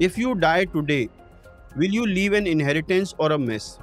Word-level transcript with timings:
If 0.00 0.18
you 0.18 0.34
die 0.34 0.64
today, 0.64 1.08
will 1.76 1.90
you 1.90 2.04
leave 2.04 2.32
an 2.32 2.48
inheritance 2.48 3.14
or 3.16 3.30
a 3.30 3.38
mess? 3.38 3.78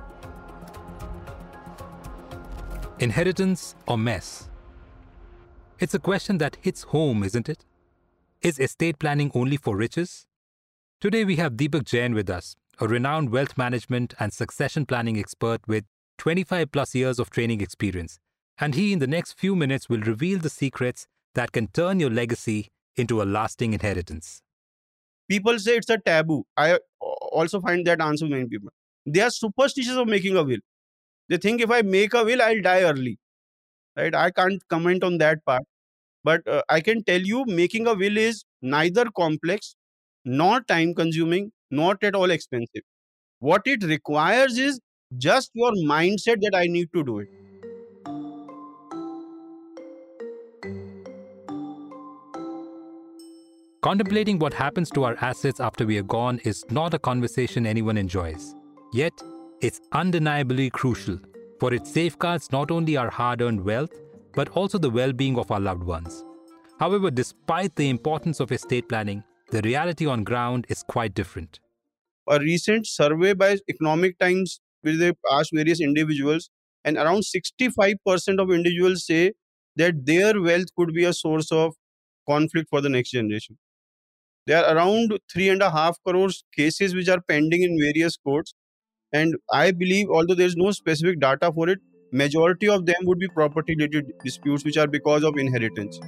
Inheritance 3.00 3.76
or 3.88 3.98
mess? 3.98 4.50
It's 5.80 5.94
a 5.94 6.00
question 6.00 6.38
that 6.40 6.58
hits 6.62 6.84
home, 6.84 7.24
isn't 7.24 7.48
it? 7.48 7.64
Is 8.42 8.60
estate 8.60 9.00
planning 9.00 9.32
only 9.34 9.56
for 9.56 9.78
riches? 9.78 10.28
Today 11.00 11.24
we 11.24 11.38
have 11.38 11.54
Deepak 11.54 11.86
Jain 11.86 12.14
with 12.14 12.30
us, 12.30 12.58
a 12.82 12.90
renowned 12.90 13.30
wealth 13.30 13.58
management 13.58 14.14
and 14.20 14.34
succession 14.34 14.86
planning 14.86 15.18
expert 15.18 15.62
with 15.66 15.86
25 16.18 16.74
plus 16.74 16.94
years 16.94 17.20
of 17.20 17.30
training 17.30 17.62
experience. 17.62 18.20
And 18.60 18.76
he, 18.76 18.92
in 18.92 19.00
the 19.00 19.08
next 19.08 19.40
few 19.40 19.56
minutes, 19.56 19.88
will 19.88 20.02
reveal 20.02 20.40
the 20.40 20.50
secrets 20.50 21.08
that 21.36 21.54
can 21.54 21.68
turn 21.68 22.02
your 22.02 22.10
legacy 22.10 22.68
into 22.98 23.22
a 23.22 23.24
lasting 23.24 23.74
inheritance. 23.74 24.42
People 25.32 25.60
say 25.60 25.78
it's 25.78 25.90
a 25.90 25.98
taboo. 25.98 26.44
I 26.58 26.80
also 27.42 27.62
find 27.62 27.86
that 27.88 28.02
answer 28.02 28.28
many 28.28 28.46
people. 28.54 28.70
They 29.06 29.22
are 29.22 29.30
superstitious 29.32 29.96
of 29.96 30.08
making 30.08 30.38
a 30.38 30.44
will. 30.44 30.64
They 31.30 31.38
think 31.38 31.62
if 31.62 31.72
I 31.72 31.82
make 31.84 32.14
a 32.14 32.24
will, 32.24 32.42
I'll 32.42 32.62
die 32.62 32.82
early. 32.84 33.18
Right? 33.98 34.16
I 34.16 34.32
can't 34.32 34.62
comment 34.70 35.04
on 35.04 35.18
that 35.20 35.46
part. 35.46 35.64
But 36.24 36.48
uh, 36.48 36.64
I 36.70 36.82
can 36.82 37.04
tell 37.04 37.22
you, 37.22 37.46
making 37.48 37.88
a 37.88 37.94
will 37.94 38.18
is 38.18 38.44
neither 38.62 39.06
complex, 39.18 39.76
nor 40.26 40.62
time 40.62 40.96
consuming, 40.96 41.52
not 41.72 42.04
at 42.04 42.16
all 42.16 42.32
expensive. 42.32 42.84
What 43.40 43.64
it 43.66 43.84
requires 43.84 44.58
is 44.58 44.80
just 45.18 45.52
your 45.54 45.72
mindset 45.94 46.42
that 46.42 46.56
I 46.56 46.68
need 46.68 46.90
to 46.94 47.04
do 47.04 47.20
it. 47.20 47.30
Contemplating 53.82 54.38
what 54.38 54.54
happens 54.54 54.92
to 54.92 55.04
our 55.06 55.18
assets 55.22 55.60
after 55.60 55.88
we 55.88 55.98
are 55.98 56.04
gone 56.04 56.40
is 56.44 56.64
not 56.70 56.94
a 56.94 57.00
conversation 57.00 57.66
anyone 57.66 57.98
enjoys. 57.98 58.54
Yet, 58.94 59.12
it's 59.60 59.82
undeniably 59.92 60.70
crucial, 60.70 61.18
for 61.60 61.74
it 61.74 61.88
safeguards 61.88 62.52
not 62.52 62.70
only 62.70 62.96
our 62.96 63.10
hard 63.10 63.42
earned 63.42 63.66
wealth, 63.66 64.00
but 64.36 64.50
also 64.50 64.78
the 64.78 64.92
well 64.92 65.12
being 65.14 65.36
of 65.40 65.50
our 65.50 65.60
loved 65.60 65.84
ones. 65.84 66.24
However, 66.80 67.10
despite 67.10 67.76
the 67.76 67.90
importance 67.90 68.40
of 68.40 68.52
estate 68.52 68.88
planning, 68.88 69.24
the 69.50 69.64
reality 69.64 70.06
on 70.06 70.24
ground 70.24 70.68
is 70.70 70.84
quite 70.84 71.16
different. 71.16 71.60
A 72.30 72.38
recent 72.40 72.86
survey 72.86 73.34
by 73.34 73.58
Economic 73.68 74.20
Times, 74.20 74.62
where 74.84 74.96
they 74.96 75.12
asked 75.32 75.54
various 75.56 75.82
individuals, 75.82 76.52
and 76.86 76.98
around 76.98 77.24
65% 77.24 77.96
of 78.40 78.52
individuals 78.52 79.08
say 79.08 79.34
that 79.76 80.06
their 80.06 80.40
wealth 80.40 80.68
could 80.78 80.94
be 80.94 81.06
a 81.06 81.14
source 81.14 81.52
of 81.52 81.74
conflict 82.30 82.70
for 82.70 82.80
the 82.80 82.90
next 82.90 83.10
generation. 83.10 83.58
There 84.48 84.64
are 84.66 84.76
around 84.76 85.20
three 85.32 85.50
and 85.50 85.62
a 85.62 85.70
half 85.70 85.98
crores 86.04 86.44
cases 86.56 86.96
which 86.96 87.10
are 87.10 87.22
pending 87.22 87.62
in 87.62 87.78
various 87.80 88.18
courts. 88.18 88.56
And 89.14 89.36
I 89.52 89.72
believe, 89.72 90.10
although 90.10 90.34
there 90.34 90.48
is 90.48 90.56
no 90.56 90.72
specific 90.72 91.20
data 91.20 91.52
for 91.54 91.70
it, 91.70 91.80
majority 92.12 92.68
of 92.68 92.86
them 92.86 92.96
would 93.04 93.20
be 93.20 93.28
property 93.28 93.76
related 93.76 94.12
disputes 94.24 94.66
which 94.66 94.78
are 94.78 94.88
because 94.88 95.24
of 95.24 95.38
inheritance. 95.38 96.00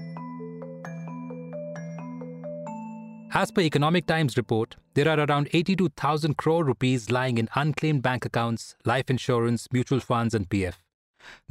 As 3.36 3.52
per 3.52 3.62
Economic 3.62 4.06
Times 4.06 4.38
report, 4.38 4.78
there 4.94 5.08
are 5.08 5.20
around 5.20 5.50
82,000 5.54 6.38
crore 6.38 6.64
rupees 6.64 7.12
lying 7.12 7.38
in 7.38 7.50
unclaimed 7.56 8.02
bank 8.02 8.26
accounts, 8.26 8.76
life 8.86 9.10
insurance, 9.10 9.68
mutual 9.72 10.00
funds 10.00 10.34
and 10.34 10.50
PF. 10.50 10.76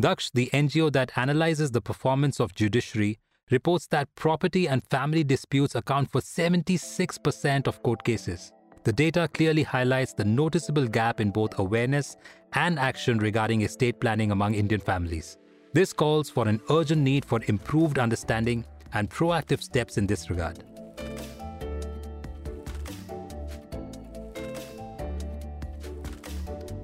Daksh, 0.01 0.31
the 0.33 0.49
NGO 0.53 0.93
that 0.93 1.13
analyzes 1.17 1.71
the 1.73 1.81
performance 1.81 2.41
of 2.41 2.55
judiciary, 2.55 3.19
reports 3.53 3.87
that 3.89 4.13
property 4.15 4.67
and 4.67 4.83
family 4.85 5.23
disputes 5.23 5.75
account 5.75 6.11
for 6.11 6.23
76% 6.23 7.67
of 7.67 7.83
court 7.83 8.03
cases. 8.03 8.51
The 8.85 8.93
data 8.93 9.29
clearly 9.33 9.63
highlights 9.63 10.15
the 10.15 10.25
noticeable 10.25 10.89
gap 10.89 11.21
in 11.21 11.31
both 11.31 11.59
awareness 11.59 12.17
and 12.55 12.79
action 12.79 13.19
regarding 13.19 13.61
estate 13.61 14.01
planning 14.01 14.33
among 14.33 14.55
Indian 14.55 14.81
families. 14.81 15.37
This 15.75 15.93
calls 15.93 16.31
for 16.31 16.49
an 16.49 16.63
urgent 16.71 17.03
need 17.03 17.27
for 17.27 17.41
improved 17.47 17.99
understanding 17.99 18.65
and 18.95 19.11
proactive 19.11 19.63
steps 19.63 19.99
in 19.99 20.07
this 20.07 20.31
regard. 20.31 20.65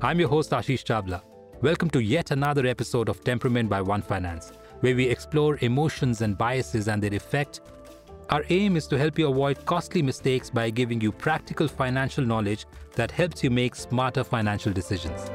I'm 0.03 0.21
your 0.21 0.29
host 0.29 0.51
Ashish 0.51 0.85
Chawla. 0.85 1.23
Welcome 1.63 1.91
to 1.91 2.01
yet 2.01 2.31
another 2.31 2.67
episode 2.67 3.09
of 3.09 3.25
Temperament 3.25 3.69
by 3.69 3.81
One 3.81 4.03
Finance 4.03 4.53
where 4.81 4.95
we 4.95 5.07
explore 5.07 5.59
emotions 5.61 6.21
and 6.23 6.37
biases 6.39 6.89
and 6.89 7.03
their 7.03 7.15
effect. 7.15 7.61
Our 8.31 8.45
aim 8.51 8.77
is 8.77 8.87
to 8.89 8.99
help 8.99 9.19
you 9.19 9.29
avoid 9.29 9.65
costly 9.65 10.03
mistakes 10.03 10.51
by 10.51 10.71
giving 10.71 11.01
you 11.01 11.13
practical 11.13 11.67
financial 11.67 12.25
knowledge 12.25 12.67
that 12.95 13.11
helps 13.11 13.43
you 13.43 13.51
make 13.51 13.75
smarter 13.75 14.23
financial 14.23 14.73
decisions. 14.73 15.31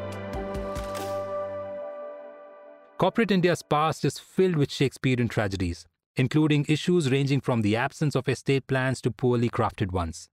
Corporate 2.97 3.31
India's 3.31 3.63
past 3.63 4.05
is 4.05 4.19
filled 4.19 4.55
with 4.55 4.71
Shakespearean 4.71 5.27
tragedies, 5.27 5.87
including 6.15 6.65
issues 6.69 7.11
ranging 7.11 7.41
from 7.41 7.61
the 7.61 7.75
absence 7.75 8.15
of 8.15 8.29
estate 8.29 8.67
plans 8.67 9.01
to 9.01 9.11
poorly 9.11 9.49
crafted 9.49 9.91
ones. 9.91 10.29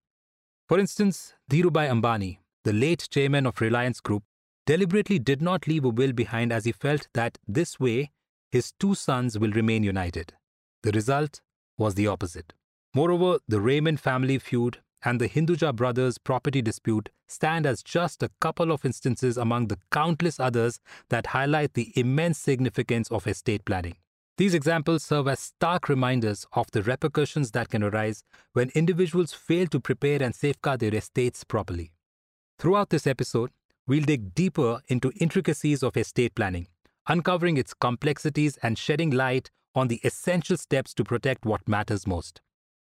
For 0.68 0.78
instance, 0.78 1.34
Dhirubhai 1.50 1.88
Ambani, 1.90 2.38
the 2.62 2.72
late 2.72 3.08
chairman 3.10 3.46
of 3.46 3.60
Reliance 3.60 4.00
Group, 4.00 4.22
deliberately 4.66 5.18
did 5.18 5.42
not 5.42 5.66
leave 5.66 5.84
a 5.84 5.88
will 5.88 6.12
behind 6.12 6.52
as 6.52 6.64
he 6.64 6.72
felt 6.72 7.08
that 7.14 7.38
this 7.48 7.80
way 7.80 8.12
his 8.50 8.72
two 8.78 8.94
sons 8.94 9.38
will 9.38 9.52
remain 9.52 9.82
united. 9.82 10.34
The 10.82 10.92
result 10.92 11.40
was 11.78 11.94
the 11.94 12.06
opposite. 12.06 12.52
Moreover, 12.94 13.38
the 13.46 13.60
Raymond 13.60 14.00
family 14.00 14.38
feud 14.38 14.78
and 15.02 15.20
the 15.20 15.28
Hinduja 15.28 15.74
brothers' 15.74 16.18
property 16.18 16.60
dispute 16.60 17.08
stand 17.28 17.64
as 17.64 17.82
just 17.82 18.22
a 18.22 18.30
couple 18.40 18.72
of 18.72 18.84
instances 18.84 19.36
among 19.36 19.68
the 19.68 19.78
countless 19.90 20.40
others 20.40 20.80
that 21.08 21.28
highlight 21.28 21.74
the 21.74 21.92
immense 21.96 22.38
significance 22.38 23.10
of 23.10 23.26
estate 23.26 23.64
planning. 23.64 23.96
These 24.36 24.54
examples 24.54 25.04
serve 25.04 25.28
as 25.28 25.38
stark 25.38 25.88
reminders 25.88 26.46
of 26.52 26.70
the 26.72 26.82
repercussions 26.82 27.50
that 27.52 27.68
can 27.68 27.82
arise 27.82 28.24
when 28.52 28.70
individuals 28.74 29.32
fail 29.32 29.66
to 29.66 29.80
prepare 29.80 30.22
and 30.22 30.34
safeguard 30.34 30.80
their 30.80 30.94
estates 30.94 31.44
properly. 31.44 31.92
Throughout 32.58 32.90
this 32.90 33.06
episode, 33.06 33.50
we'll 33.86 34.04
dig 34.04 34.34
deeper 34.34 34.80
into 34.88 35.12
intricacies 35.20 35.82
of 35.82 35.96
estate 35.96 36.34
planning, 36.34 36.68
uncovering 37.08 37.56
its 37.56 37.74
complexities 37.74 38.56
and 38.62 38.78
shedding 38.78 39.10
light 39.10 39.50
on 39.74 39.88
the 39.88 40.00
essential 40.04 40.56
steps 40.56 40.94
to 40.94 41.04
protect 41.04 41.44
what 41.44 41.68
matters 41.68 42.06
most. 42.06 42.40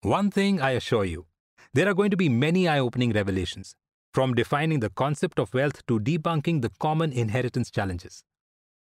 One 0.01 0.31
thing 0.31 0.61
I 0.61 0.71
assure 0.71 1.05
you 1.05 1.25
there 1.73 1.87
are 1.87 1.93
going 1.93 2.09
to 2.09 2.17
be 2.17 2.29
many 2.29 2.67
eye 2.67 2.79
opening 2.79 3.11
revelations, 3.11 3.75
from 4.13 4.33
defining 4.33 4.79
the 4.79 4.89
concept 4.89 5.39
of 5.39 5.53
wealth 5.53 5.85
to 5.85 5.99
debunking 5.99 6.61
the 6.61 6.71
common 6.79 7.11
inheritance 7.11 7.69
challenges. 7.69 8.23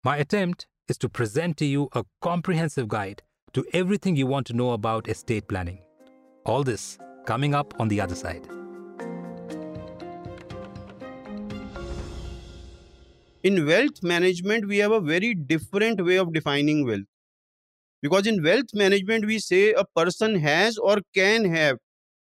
My 0.02 0.16
attempt 0.16 0.66
is 0.88 0.98
to 0.98 1.08
present 1.08 1.56
to 1.58 1.64
you 1.64 1.88
a 1.92 2.04
comprehensive 2.20 2.88
guide 2.88 3.22
to 3.52 3.64
everything 3.72 4.16
you 4.16 4.26
want 4.26 4.46
to 4.48 4.52
know 4.54 4.72
about 4.72 5.08
estate 5.08 5.46
planning. 5.48 5.82
All 6.44 6.64
this 6.64 6.98
coming 7.26 7.54
up 7.54 7.78
on 7.78 7.88
the 7.88 8.00
other 8.00 8.14
side. 8.14 8.48
In 13.44 13.66
wealth 13.66 14.02
management 14.02 14.66
we 14.66 14.78
have 14.78 14.92
a 14.92 15.00
very 15.00 15.34
different 15.34 16.04
way 16.04 16.16
of 16.16 16.32
defining 16.32 16.86
wealth. 16.86 17.08
Because 18.02 18.26
in 18.26 18.42
wealth 18.42 18.72
management 18.72 19.26
we 19.26 19.38
say 19.38 19.72
a 19.72 19.84
person 19.96 20.36
has 20.36 20.78
or 20.78 20.98
can 21.14 21.44
have 21.44 21.76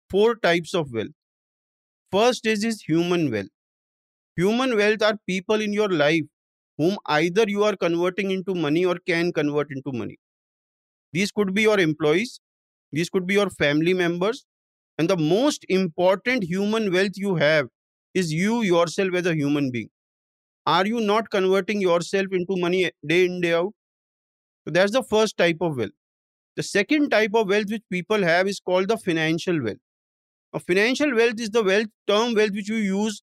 four 0.09 0.35
types 0.35 0.73
of 0.73 0.91
wealth. 0.93 1.15
First 2.11 2.45
is 2.45 2.81
human 2.81 3.31
wealth. 3.31 3.49
Human 4.37 4.75
wealth 4.77 5.01
are 5.01 5.17
people 5.27 5.61
in 5.61 5.73
your 5.73 5.89
life 5.89 6.23
whom 6.77 6.97
either 7.07 7.45
you 7.47 7.63
are 7.63 7.75
converting 7.75 8.31
into 8.31 8.55
money 8.55 8.85
or 8.85 8.97
can 9.05 9.33
convert 9.33 9.71
into 9.71 9.91
money. 9.91 10.17
These 11.13 11.31
could 11.31 11.53
be 11.53 11.63
your 11.63 11.79
employees. 11.79 12.39
These 12.91 13.09
could 13.09 13.27
be 13.27 13.33
your 13.33 13.49
family 13.49 13.93
members. 13.93 14.45
And 14.97 15.09
the 15.09 15.17
most 15.17 15.65
important 15.69 16.43
human 16.43 16.91
wealth 16.93 17.13
you 17.15 17.35
have 17.35 17.67
is 18.13 18.33
you 18.33 18.61
yourself 18.61 19.13
as 19.15 19.25
a 19.25 19.35
human 19.35 19.71
being 19.71 19.89
are 20.65 20.85
you 20.85 21.01
not 21.01 21.29
converting 21.29 21.81
yourself 21.81 22.27
into 22.31 22.55
money 22.57 22.91
day 23.05 23.25
in 23.25 23.41
day 23.41 23.53
out? 23.53 23.73
So 24.65 24.71
that's 24.71 24.91
the 24.91 25.03
first 25.03 25.37
type 25.37 25.57
of 25.61 25.77
wealth. 25.77 25.91
The 26.55 26.63
second 26.63 27.09
type 27.09 27.31
of 27.33 27.47
wealth 27.47 27.69
which 27.69 27.83
people 27.89 28.23
have 28.23 28.47
is 28.47 28.59
called 28.59 28.89
the 28.89 28.97
financial 28.97 29.61
wealth. 29.63 29.77
A 30.53 30.59
financial 30.59 31.15
wealth 31.15 31.39
is 31.39 31.49
the 31.49 31.63
wealth 31.63 31.87
term 32.07 32.35
wealth 32.35 32.51
which 32.51 32.69
you 32.69 32.75
use 32.75 33.23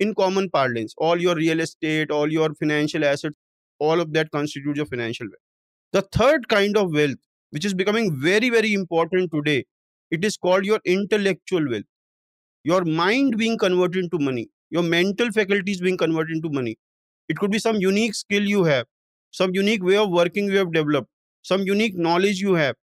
in 0.00 0.14
common 0.14 0.48
parlance. 0.48 0.94
All 0.96 1.20
your 1.20 1.34
real 1.34 1.60
estate 1.60 2.10
all 2.10 2.32
your 2.32 2.54
financial 2.54 3.04
assets 3.04 3.36
all 3.78 4.00
of 4.00 4.12
that 4.14 4.30
constitutes 4.30 4.76
your 4.76 4.86
financial 4.86 5.26
wealth. 5.26 5.42
The 5.92 6.18
third 6.18 6.48
kind 6.48 6.76
of 6.76 6.92
wealth 6.92 7.18
which 7.50 7.64
is 7.64 7.74
becoming 7.74 8.18
very 8.18 8.48
very 8.48 8.72
important 8.72 9.30
today 9.32 9.64
it 10.10 10.24
is 10.24 10.36
called 10.36 10.64
your 10.64 10.80
intellectual 10.86 11.68
wealth. 11.68 11.84
Your 12.64 12.84
mind 12.84 13.36
being 13.36 13.58
converted 13.58 14.04
into 14.04 14.18
money 14.18 14.48
your 14.70 14.82
mental 14.82 15.30
faculties 15.32 15.80
being 15.80 15.96
converted 15.96 16.36
into 16.36 16.50
money 16.50 16.76
it 17.28 17.38
could 17.38 17.50
be 17.50 17.58
some 17.58 17.76
unique 17.86 18.14
skill 18.14 18.42
you 18.54 18.64
have 18.64 18.86
some 19.30 19.52
unique 19.54 19.82
way 19.84 19.96
of 19.96 20.10
working 20.10 20.48
you 20.50 20.58
have 20.58 20.72
developed 20.72 21.08
some 21.42 21.62
unique 21.62 21.96
knowledge 22.08 22.40
you 22.40 22.54
have 22.54 22.76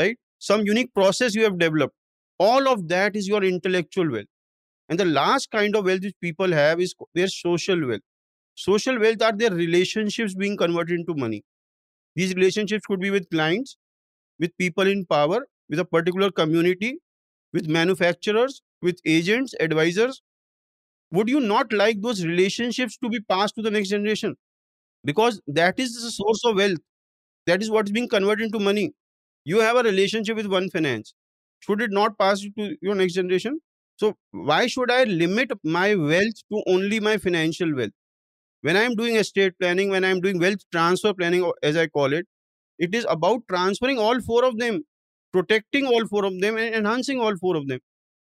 right 0.00 0.16
some 0.38 0.62
unique 0.66 0.92
process 0.94 1.34
you 1.34 1.44
have 1.44 1.58
developed 1.58 1.94
all 2.38 2.68
of 2.68 2.88
that 2.88 3.16
is 3.16 3.28
your 3.34 3.42
intellectual 3.52 4.10
wealth 4.16 4.32
And 4.94 5.00
the 5.00 5.06
last 5.16 5.50
kind 5.54 5.76
of 5.78 5.86
wealth 5.88 6.04
which 6.06 6.16
people 6.24 6.52
have 6.56 6.80
is 6.84 6.92
their 7.18 7.28
social 7.34 7.80
wealth. 7.90 8.02
Social 8.62 8.98
wealth 9.04 9.22
are 9.28 9.32
their 9.42 9.52
relationships 9.60 10.34
being 10.42 10.56
converted 10.62 10.98
into 11.00 11.14
money. 11.22 11.38
These 12.20 12.34
relationships 12.38 12.86
could 12.90 13.00
be 13.06 13.12
with 13.16 13.28
clients, 13.30 13.76
with 14.44 14.56
people 14.64 14.86
in 14.94 15.04
power, 15.14 15.40
with 15.68 15.82
a 15.84 15.86
particular 15.96 16.30
community, 16.40 16.92
with 17.52 17.68
manufacturers, 17.78 18.62
with 18.88 19.00
agents, 19.16 19.54
advisors. 19.68 20.22
Would 21.12 21.28
you 21.28 21.40
not 21.40 21.72
like 21.72 22.00
those 22.02 22.24
relationships 22.24 22.96
to 22.98 23.08
be 23.08 23.20
passed 23.20 23.54
to 23.56 23.62
the 23.62 23.70
next 23.70 23.88
generation? 23.88 24.36
Because 25.04 25.40
that 25.46 25.78
is 25.78 25.94
the 26.02 26.10
source 26.10 26.42
of 26.44 26.56
wealth. 26.56 26.78
That 27.46 27.62
is 27.62 27.70
what 27.70 27.86
is 27.88 27.92
being 27.92 28.08
converted 28.08 28.46
into 28.46 28.58
money. 28.58 28.92
You 29.44 29.60
have 29.60 29.76
a 29.76 29.82
relationship 29.82 30.36
with 30.36 30.46
one 30.46 30.70
finance. 30.70 31.14
Should 31.60 31.82
it 31.82 31.92
not 31.92 32.18
pass 32.18 32.40
to 32.42 32.76
your 32.82 32.94
next 32.94 33.14
generation? 33.14 33.60
So, 33.96 34.16
why 34.32 34.66
should 34.66 34.90
I 34.90 35.04
limit 35.04 35.52
my 35.64 35.94
wealth 35.96 36.36
to 36.52 36.62
only 36.66 37.00
my 37.00 37.18
financial 37.18 37.74
wealth? 37.74 37.92
When 38.62 38.76
I 38.76 38.82
am 38.82 38.94
doing 38.94 39.16
estate 39.16 39.54
planning, 39.60 39.90
when 39.90 40.04
I 40.04 40.08
am 40.10 40.20
doing 40.20 40.38
wealth 40.38 40.60
transfer 40.72 41.14
planning, 41.14 41.50
as 41.62 41.76
I 41.76 41.86
call 41.88 42.12
it, 42.12 42.26
it 42.78 42.94
is 42.94 43.06
about 43.08 43.42
transferring 43.48 43.98
all 43.98 44.20
four 44.20 44.44
of 44.44 44.58
them, 44.58 44.84
protecting 45.32 45.86
all 45.86 46.06
four 46.08 46.24
of 46.24 46.40
them, 46.40 46.56
and 46.58 46.74
enhancing 46.74 47.20
all 47.20 47.36
four 47.38 47.56
of 47.56 47.68
them. 47.68 47.80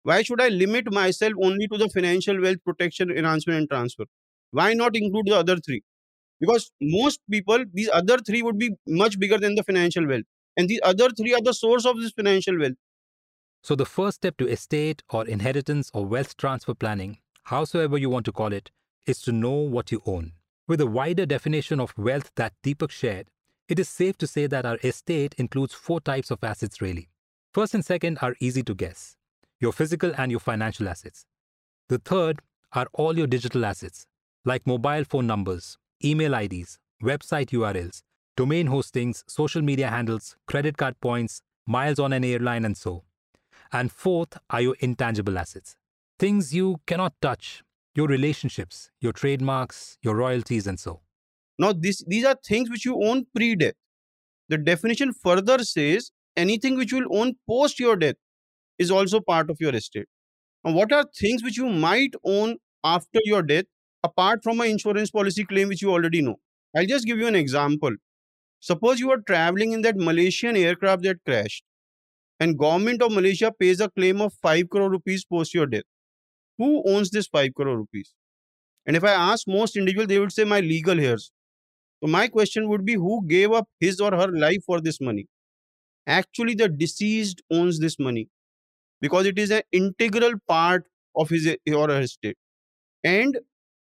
Why 0.04 0.24
should 0.24 0.42
I 0.42 0.50
limit 0.50 0.92
myself 0.92 1.34
only 1.42 1.68
to 1.68 1.78
the 1.78 1.90
financial 1.90 2.42
wealth 2.42 2.64
protection, 2.66 3.12
enhancement, 3.12 3.60
and 3.60 3.70
transfer? 3.70 4.06
Why 4.52 4.74
not 4.74 4.96
include 4.96 5.28
the 5.28 5.38
other 5.38 5.58
three? 5.58 5.84
Because 6.40 6.72
most 6.82 7.20
people, 7.30 7.66
these 7.74 7.90
other 7.92 8.18
three 8.18 8.42
would 8.42 8.58
be 8.58 8.72
much 8.88 9.20
bigger 9.20 9.38
than 9.38 9.56
the 9.56 9.64
financial 9.64 10.08
wealth. 10.08 10.24
And 10.56 10.70
these 10.70 10.80
other 10.84 11.10
three 11.10 11.34
are 11.34 11.42
the 11.42 11.54
source 11.54 11.86
of 11.86 12.00
this 12.02 12.12
financial 12.12 12.58
wealth. 12.58 12.78
So, 13.62 13.76
the 13.76 13.86
first 13.86 14.16
step 14.18 14.38
to 14.38 14.48
estate 14.48 15.04
or 15.10 15.28
inheritance 15.28 15.92
or 15.94 16.06
wealth 16.06 16.38
transfer 16.38 16.74
planning, 16.74 17.18
howsoever 17.44 17.98
you 17.98 18.10
want 18.10 18.26
to 18.26 18.32
call 18.32 18.54
it, 18.54 18.72
is 19.06 19.22
to 19.24 19.34
know 19.34 19.52
what 19.52 19.92
you 19.92 20.02
own. 20.06 20.32
With 20.66 20.80
a 20.80 20.88
wider 20.88 21.26
definition 21.26 21.80
of 21.80 21.94
wealth 21.98 22.32
that 22.36 22.54
Deepak 22.64 22.92
shared, 22.92 23.28
it 23.68 23.80
is 23.80 23.90
safe 23.90 24.18
to 24.20 24.28
say 24.28 24.48
that 24.48 24.66
our 24.66 24.80
estate 24.84 25.36
includes 25.38 25.74
four 25.74 26.00
types 26.00 26.32
of 26.32 26.44
assets 26.44 26.82
really. 26.82 27.10
First 27.54 27.74
and 27.74 27.84
second 27.84 28.20
are 28.22 28.36
easy 28.40 28.64
to 28.64 28.74
guess 28.74 29.18
your 29.60 29.74
physical 29.74 30.12
and 30.18 30.32
your 30.32 30.40
financial 30.40 30.88
assets. 30.88 31.26
The 31.90 32.00
third 32.00 32.40
are 32.74 32.88
all 32.94 33.18
your 33.18 33.28
digital 33.28 33.66
assets, 33.66 34.06
like 34.46 34.66
mobile 34.66 35.04
phone 35.04 35.28
numbers, 35.28 35.78
email 36.04 36.34
IDs, 36.34 36.80
website 37.04 37.50
URLs, 37.50 38.04
domain 38.38 38.68
hostings, 38.68 39.24
social 39.28 39.62
media 39.62 39.90
handles, 39.90 40.38
credit 40.48 40.78
card 40.78 41.00
points, 41.02 41.42
miles 41.68 42.00
on 42.00 42.14
an 42.14 42.24
airline, 42.24 42.64
and 42.64 42.78
so. 42.78 43.04
And 43.72 43.92
fourth 43.92 44.38
are 44.50 44.62
your 44.62 44.76
intangible 44.80 45.38
assets, 45.38 45.76
things 46.18 46.54
you 46.54 46.80
cannot 46.88 47.14
touch, 47.22 47.64
your 47.96 48.08
relationships, 48.08 48.90
your 49.02 49.12
trademarks, 49.12 49.98
your 50.02 50.16
royalties, 50.16 50.68
and 50.68 50.80
so. 50.80 51.02
Now, 51.58 51.74
this, 51.74 52.04
these 52.08 52.24
are 52.24 52.36
things 52.44 52.70
which 52.70 52.86
you 52.86 53.04
own 53.04 53.26
pre 53.36 53.56
death. 53.56 53.74
The 54.48 54.58
definition 54.58 55.12
further 55.14 55.60
says 55.64 56.12
anything 56.38 56.78
which 56.78 56.92
you 56.92 57.00
will 57.00 57.20
own 57.20 57.36
post 57.48 57.80
your 57.80 57.98
death 57.98 58.16
is 58.80 58.92
also 58.92 59.22
part 59.22 59.50
of 59.52 59.58
your 59.62 59.76
estate. 59.76 60.08
Now, 60.64 60.74
what 60.74 60.94
are 60.94 61.06
things 61.20 61.44
which 61.44 61.58
you 61.58 61.70
might 61.70 62.14
own 62.24 62.58
after 62.84 63.20
your 63.26 63.44
death 63.44 63.66
apart 64.04 64.44
from 64.44 64.62
an 64.62 64.68
insurance 64.70 65.12
policy 65.12 65.46
claim 65.46 65.70
which 65.70 65.82
you 65.82 65.92
already 65.92 66.22
know? 66.22 66.38
I'll 66.76 66.86
just 66.86 67.06
give 67.08 67.18
you 67.20 67.28
an 67.28 67.36
example. 67.36 67.92
Suppose 68.62 69.00
you 69.00 69.12
are 69.12 69.22
traveling 69.22 69.74
in 69.74 69.82
that 69.84 69.98
Malaysian 69.98 70.56
aircraft 70.58 71.04
that 71.04 71.24
crashed 71.26 71.64
and 72.40 72.58
government 72.58 73.02
of 73.02 73.12
Malaysia 73.12 73.52
pays 73.52 73.80
a 73.80 73.90
claim 73.90 74.22
of 74.22 74.34
5 74.42 74.70
crore 74.70 74.90
rupees 74.90 75.26
post 75.26 75.54
your 75.54 75.66
death. 75.66 75.84
Who 76.58 76.84
owns 76.88 77.12
this 77.12 77.28
5 77.28 77.54
crore 77.56 77.78
rupees? 77.78 78.14
And 78.86 78.96
if 78.96 79.04
I 79.04 79.12
ask 79.12 79.48
most 79.48 79.78
individuals, 79.78 80.08
they 80.10 80.20
would 80.20 80.32
say 80.34 80.44
my 80.46 80.60
legal 80.62 81.00
heirs. 81.00 81.32
So 82.04 82.10
my 82.10 82.28
question 82.28 82.70
would 82.70 82.86
be 82.86 82.96
who 82.96 83.26
gave 83.28 83.52
up 83.52 83.68
his 83.80 84.00
or 84.02 84.12
her 84.12 84.28
life 84.32 84.64
for 84.66 84.82
this 84.82 85.02
money? 85.02 85.28
Actually, 86.08 86.56
the 86.56 86.70
deceased 86.70 87.42
owns 87.52 87.80
this 87.80 88.00
money 88.00 88.30
because 89.02 89.26
it 89.26 89.40
is 89.40 89.52
an 89.52 89.62
integral 89.72 90.34
part 90.48 90.86
of 91.16 91.30
his 91.30 91.48
or 91.76 91.90
her 91.90 92.02
estate. 92.02 92.38
And 93.04 93.38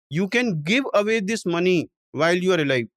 you 0.09 0.27
can 0.29 0.63
give 0.63 0.85
away 0.93 1.19
this 1.21 1.45
money 1.45 1.89
while 2.11 2.35
you 2.35 2.53
are 2.53 2.61
alive. 2.61 2.87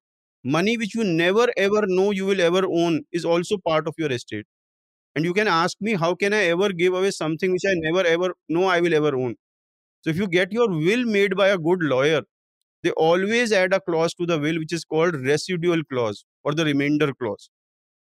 Money 0.43 0.77
which 0.77 0.95
you 0.95 1.03
never 1.03 1.47
ever 1.57 1.83
know 1.87 2.11
you 2.11 2.25
will 2.25 2.41
ever 2.41 2.63
own 2.67 3.03
is 3.11 3.25
also 3.25 3.57
part 3.57 3.87
of 3.87 3.95
your 3.97 4.11
estate. 4.11 4.45
And 5.15 5.25
you 5.25 5.33
can 5.33 5.47
ask 5.47 5.77
me, 5.81 5.95
how 5.95 6.15
can 6.15 6.33
I 6.33 6.43
ever 6.45 6.69
give 6.71 6.93
away 6.93 7.11
something 7.11 7.51
which 7.51 7.65
I 7.67 7.73
never 7.75 8.05
ever 8.05 8.35
know 8.49 8.65
I 8.65 8.81
will 8.81 8.93
ever 8.93 9.15
own? 9.15 9.35
So 10.01 10.09
if 10.11 10.17
you 10.17 10.27
get 10.27 10.51
your 10.53 10.69
will 10.69 11.05
made 11.05 11.35
by 11.37 11.49
a 11.49 11.57
good 11.57 11.83
lawyer, 11.83 12.21
they 12.83 12.91
always 12.91 13.51
add 13.53 13.73
a 13.73 13.81
clause 13.81 14.13
to 14.15 14.25
the 14.25 14.39
will 14.39 14.59
which 14.59 14.73
is 14.73 14.85
called 14.85 15.15
residual 15.15 15.83
clause 15.85 16.25
or 16.43 16.53
the 16.53 16.65
remainder 16.65 17.13
clause. 17.13 17.49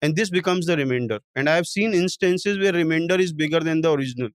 And 0.02 0.16
this 0.16 0.30
becomes 0.30 0.66
the 0.66 0.76
remainder. 0.76 1.20
And 1.36 1.48
I 1.48 1.54
have 1.54 1.66
seen 1.66 1.94
instances 1.94 2.58
where 2.58 2.72
remainder 2.72 3.14
is 3.14 3.32
bigger 3.32 3.60
than 3.60 3.80
the 3.80 3.92
original. 3.92 4.30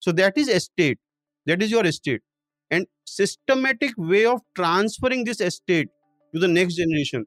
So 0.00 0.10
that 0.12 0.38
is 0.38 0.48
estate. 0.48 0.98
That 1.44 1.62
is 1.62 1.70
your 1.70 1.84
estate. 1.84 2.22
And 2.70 2.86
systematic 3.04 3.92
way 3.98 4.24
of 4.24 4.40
transferring 4.54 5.24
this 5.24 5.40
estate 5.40 5.88
to 6.34 6.40
the 6.40 6.48
next 6.48 6.76
generation 6.76 7.26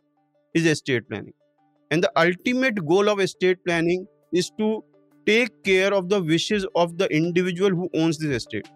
is 0.54 0.66
estate 0.66 1.08
planning. 1.08 1.34
And 1.92 2.04
the 2.04 2.12
ultimate 2.20 2.86
goal 2.86 3.08
of 3.08 3.20
estate 3.20 3.64
planning 3.66 4.08
is 4.34 4.52
to 4.58 4.84
take 5.26 5.64
care 5.64 5.94
of 5.94 6.10
the 6.10 6.22
wishes 6.22 6.66
of 6.76 6.98
the 6.98 7.08
individual 7.16 7.70
who 7.70 7.90
owns 7.94 8.18
this 8.18 8.44
estate. 8.44 8.68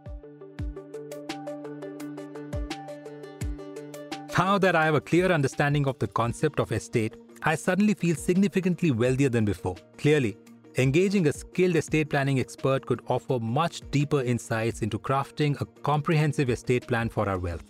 Now 4.38 4.58
that 4.60 4.76
I 4.76 4.86
have 4.86 4.94
a 4.94 5.02
clear 5.02 5.32
understanding 5.32 5.88
of 5.88 5.98
the 5.98 6.08
concept 6.08 6.60
of 6.60 6.72
estate, 6.72 7.16
I 7.46 7.56
suddenly 7.56 7.94
feel 7.94 8.16
significantly 8.16 8.92
wealthier 8.92 9.28
than 9.28 9.44
before. 9.44 9.76
Clearly, 9.98 10.38
engaging 10.78 11.28
a 11.28 11.34
skilled 11.34 11.76
estate 11.76 12.10
planning 12.10 12.40
expert 12.40 12.86
could 12.86 13.02
offer 13.10 13.38
much 13.38 13.82
deeper 13.92 14.22
insights 14.22 14.82
into 14.82 14.98
crafting 14.98 15.60
a 15.60 15.66
comprehensive 15.82 16.50
estate 16.50 16.88
plan 16.88 17.10
for 17.10 17.28
our 17.28 17.38
wealth. 17.38 17.66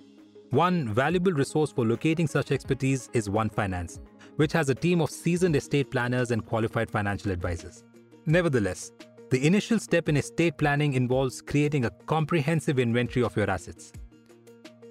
One 0.51 0.93
valuable 0.93 1.31
resource 1.31 1.71
for 1.71 1.87
locating 1.87 2.27
such 2.27 2.51
expertise 2.51 3.09
is 3.13 3.31
One 3.31 3.49
Finance, 3.49 3.99
which 4.35 4.53
has 4.53 4.69
a 4.69 4.75
team 4.75 5.01
of 5.01 5.09
seasoned 5.09 5.55
estate 5.55 5.89
planners 5.89 6.29
and 6.29 6.45
qualified 6.45 6.91
financial 6.91 7.31
advisors. 7.31 7.83
Nevertheless, 8.27 8.91
the 9.31 9.43
initial 9.43 9.79
step 9.79 10.07
in 10.07 10.17
estate 10.17 10.59
planning 10.59 10.93
involves 10.93 11.41
creating 11.41 11.85
a 11.85 11.91
comprehensive 12.05 12.77
inventory 12.77 13.25
of 13.25 13.35
your 13.35 13.49
assets. 13.49 13.91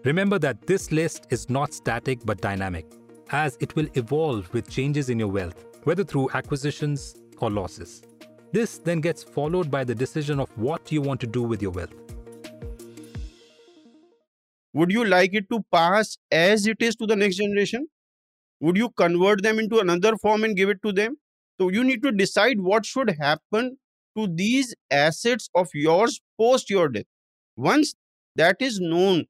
Remember 0.05 0.41
that 0.41 0.67
this 0.67 0.91
list 0.91 1.29
is 1.31 1.49
not 1.49 1.73
static 1.73 2.19
but 2.25 2.41
dynamic, 2.41 2.87
as 3.33 3.57
it 3.61 3.75
will 3.75 3.89
evolve 3.95 4.53
with 4.53 4.69
changes 4.71 5.09
in 5.09 5.19
your 5.19 5.29
wealth, 5.29 5.65
whether 5.85 6.05
through 6.05 6.29
acquisitions 6.35 7.17
or 7.39 7.51
losses. 7.51 8.03
This 8.53 8.79
then 8.79 9.01
gets 9.01 9.25
followed 9.25 9.71
by 9.71 9.83
the 9.83 9.95
decision 9.95 10.39
of 10.39 10.57
what 10.59 10.93
you 10.93 11.01
want 11.01 11.21
to 11.23 11.27
do 11.27 11.43
with 11.43 11.63
your 11.63 11.71
wealth. 11.71 11.95
Would 14.75 14.93
you 14.93 15.05
like 15.05 15.35
it 15.35 15.51
to 15.51 15.65
pass 15.73 16.17
as 16.31 16.67
it 16.67 16.77
is 16.81 16.95
to 16.97 17.07
the 17.07 17.17
next 17.17 17.37
generation? 17.37 17.89
Would 18.61 18.77
you 18.77 18.91
convert 18.91 19.43
them 19.43 19.59
into 19.59 19.81
another 19.81 20.17
form 20.17 20.45
and 20.45 20.57
give 20.57 20.69
it 20.69 20.83
to 20.85 20.93
them? 20.93 21.17
So 21.61 21.69
you 21.69 21.85
need 21.85 22.03
to 22.03 22.13
decide 22.13 22.61
what 22.61 22.87
should 22.87 23.17
happen 23.19 23.79
to 24.17 24.29
these 24.29 24.75
assets 24.91 25.49
of 25.55 25.69
yours 25.75 26.21
post 26.39 26.71
your 26.71 26.89
death. 26.89 27.05
Once 27.57 27.95
that 28.37 28.57
is 28.61 28.81
known, 28.81 29.25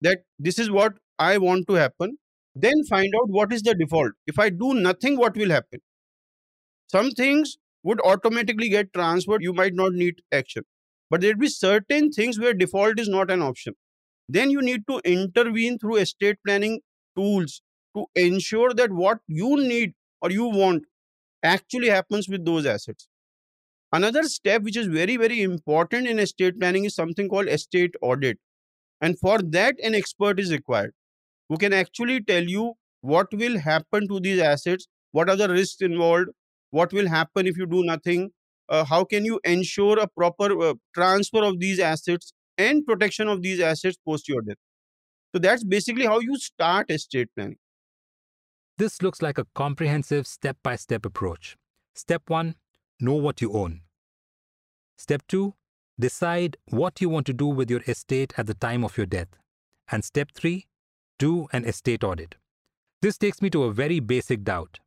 that 0.00 0.22
this 0.38 0.58
is 0.58 0.70
what 0.70 0.94
I 1.18 1.38
want 1.38 1.66
to 1.68 1.74
happen, 1.74 2.16
then 2.62 2.84
find 2.88 3.12
out 3.14 3.28
what 3.28 3.52
is 3.52 3.62
the 3.62 3.74
default. 3.74 4.12
If 4.26 4.38
I 4.38 4.50
do 4.50 4.74
nothing, 4.74 5.16
what 5.16 5.36
will 5.36 5.50
happen? 5.50 5.80
Some 6.88 7.10
things 7.12 7.56
would 7.82 8.00
automatically 8.02 8.68
get 8.68 8.92
transferred. 8.92 9.42
You 9.42 9.52
might 9.52 9.74
not 9.74 9.92
need 9.92 10.22
action. 10.32 10.64
But 11.08 11.20
there 11.20 11.32
will 11.32 11.40
be 11.40 11.48
certain 11.48 12.10
things 12.12 12.38
where 12.38 12.54
default 12.54 13.00
is 13.00 13.08
not 13.08 13.30
an 13.30 13.42
option. 13.42 13.74
Then 14.28 14.50
you 14.50 14.62
need 14.62 14.86
to 14.88 15.00
intervene 15.04 15.78
through 15.78 15.96
estate 15.96 16.36
planning 16.46 16.80
tools 17.16 17.62
to 17.96 18.06
ensure 18.14 18.72
that 18.74 18.92
what 18.92 19.18
you 19.26 19.56
need 19.56 19.94
or 20.22 20.30
you 20.30 20.44
want 20.46 20.84
actually 21.42 21.88
happens 21.88 22.28
with 22.28 22.44
those 22.44 22.66
assets. 22.66 23.08
Another 23.92 24.24
step 24.24 24.62
which 24.62 24.76
is 24.76 24.86
very, 24.86 25.16
very 25.16 25.42
important 25.42 26.06
in 26.06 26.18
estate 26.18 26.58
planning 26.60 26.84
is 26.84 26.94
something 26.94 27.28
called 27.28 27.48
estate 27.48 27.94
audit. 28.02 28.38
And 29.00 29.18
for 29.18 29.38
that, 29.42 29.76
an 29.82 29.94
expert 29.94 30.40
is 30.40 30.52
required 30.52 30.94
who 31.50 31.58
can 31.58 31.74
actually 31.74 32.22
tell 32.22 32.42
you 32.42 32.72
what 33.02 33.32
will 33.34 33.58
happen 33.58 34.08
to 34.08 34.20
these 34.20 34.40
assets, 34.40 34.86
what 35.12 35.28
are 35.28 35.36
the 35.36 35.48
risks 35.50 35.82
involved, 35.82 36.28
what 36.70 36.94
will 36.94 37.08
happen 37.08 37.46
if 37.46 37.58
you 37.58 37.66
do 37.66 37.84
nothing, 37.84 38.30
uh, 38.70 38.84
how 38.84 39.04
can 39.04 39.26
you 39.26 39.38
ensure 39.44 39.98
a 39.98 40.06
proper 40.06 40.58
uh, 40.62 40.74
transfer 40.94 41.44
of 41.44 41.60
these 41.60 41.78
assets 41.78 42.32
and 42.56 42.86
protection 42.86 43.28
of 43.28 43.42
these 43.42 43.60
assets 43.60 43.98
post 44.06 44.28
your 44.28 44.40
death. 44.40 44.56
So 45.34 45.40
that's 45.40 45.64
basically 45.64 46.06
how 46.06 46.20
you 46.20 46.38
start 46.38 46.90
estate 46.90 47.28
planning. 47.36 47.58
This 48.78 49.02
looks 49.02 49.20
like 49.20 49.36
a 49.36 49.46
comprehensive 49.54 50.26
step 50.26 50.56
by 50.62 50.76
step 50.76 51.04
approach. 51.04 51.56
Step 51.94 52.22
1 52.28 52.54
Know 53.02 53.14
what 53.14 53.40
you 53.40 53.52
own. 53.52 53.80
Step 54.96 55.22
2 55.28 55.54
decide 56.00 56.56
what 56.70 57.00
you 57.00 57.08
want 57.08 57.26
to 57.26 57.32
do 57.32 57.46
with 57.46 57.70
your 57.70 57.82
estate 57.86 58.32
at 58.36 58.46
the 58.46 58.54
time 58.54 58.82
of 58.84 58.96
your 58.96 59.06
death. 59.06 59.28
And 59.92 60.04
step 60.04 60.30
three, 60.34 60.66
do 61.20 61.46
an 61.52 61.66
estate 61.66 62.02
audit. 62.02 62.36
This 63.02 63.18
takes 63.18 63.42
me 63.42 63.50
to 63.50 63.64
a 63.64 63.72
very 63.72 64.00
basic 64.00 64.42
doubt. 64.42 64.80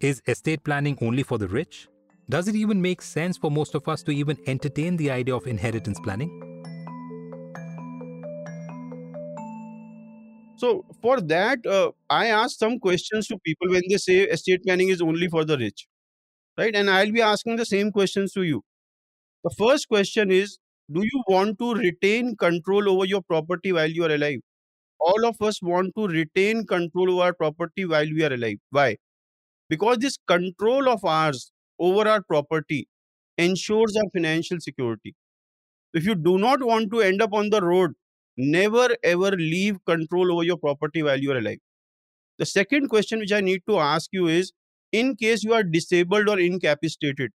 Is 0.00 0.20
estate 0.26 0.64
planning 0.64 0.98
only 1.00 1.22
for 1.22 1.38
the 1.38 1.48
rich? 1.48 1.88
Does 2.28 2.46
it 2.46 2.54
even 2.54 2.82
make 2.82 3.00
sense 3.00 3.38
for 3.38 3.50
most 3.50 3.74
of 3.74 3.88
us 3.88 4.02
to 4.02 4.10
even 4.12 4.36
entertain 4.46 4.98
the 4.98 5.10
idea 5.10 5.34
of 5.34 5.46
inheritance 5.46 5.98
planning? 6.00 6.30
So 10.56 10.84
for 11.00 11.22
that, 11.22 11.66
uh, 11.66 11.92
I 12.10 12.26
ask 12.26 12.58
some 12.58 12.78
questions 12.78 13.26
to 13.28 13.38
people 13.38 13.70
when 13.70 13.82
they 13.88 13.96
say 13.96 14.20
estate 14.24 14.62
planning 14.64 14.90
is 14.90 15.00
only 15.00 15.28
for 15.28 15.46
the 15.46 15.56
rich, 15.56 15.86
right? 16.58 16.76
And 16.76 16.90
I'll 16.90 17.12
be 17.12 17.22
asking 17.22 17.56
the 17.56 17.66
same 17.66 17.92
questions 17.92 18.32
to 18.34 18.42
you. 18.42 18.62
The 19.44 19.54
first 19.58 19.88
question 19.88 20.30
is, 20.30 20.58
do 20.92 21.02
you 21.02 21.24
want 21.28 21.58
to 21.60 21.74
retain 21.74 22.36
control 22.36 22.90
over 22.90 23.06
your 23.06 23.22
property 23.22 23.72
while 23.72 23.90
you 23.90 24.04
are 24.04 24.12
alive? 24.12 24.40
All 25.04 25.26
of 25.26 25.40
us 25.42 25.60
want 25.62 25.94
to 25.96 26.06
retain 26.08 26.66
control 26.66 27.10
over 27.12 27.22
our 27.24 27.34
property 27.34 27.84
while 27.84 28.06
we 28.06 28.24
are 28.24 28.32
alive. 28.32 28.58
Why? 28.70 28.96
Because 29.68 29.98
this 29.98 30.18
control 30.26 30.88
of 30.88 31.04
ours 31.04 31.52
over 31.78 32.08
our 32.08 32.22
property 32.22 32.88
ensures 33.38 33.96
our 33.96 34.10
financial 34.12 34.60
security. 34.60 35.14
If 35.94 36.06
you 36.06 36.14
do 36.14 36.38
not 36.38 36.62
want 36.62 36.90
to 36.92 37.00
end 37.00 37.22
up 37.22 37.32
on 37.34 37.50
the 37.50 37.62
road 37.62 37.92
Never 38.38 38.88
ever 39.04 39.32
leave 39.32 39.84
control 39.84 40.32
over 40.32 40.42
your 40.42 40.56
property 40.56 41.02
while 41.02 41.20
you 41.20 41.32
are 41.32 41.38
alive. 41.38 41.58
The 42.38 42.46
second 42.46 42.88
question 42.88 43.20
which 43.20 43.32
I 43.32 43.40
need 43.40 43.62
to 43.68 43.78
ask 43.78 44.10
you 44.12 44.26
is 44.28 44.52
in 44.92 45.16
case 45.16 45.44
you 45.44 45.54
are 45.54 45.62
disabled 45.62 46.28
or 46.28 46.38
incapacitated, 46.38 47.32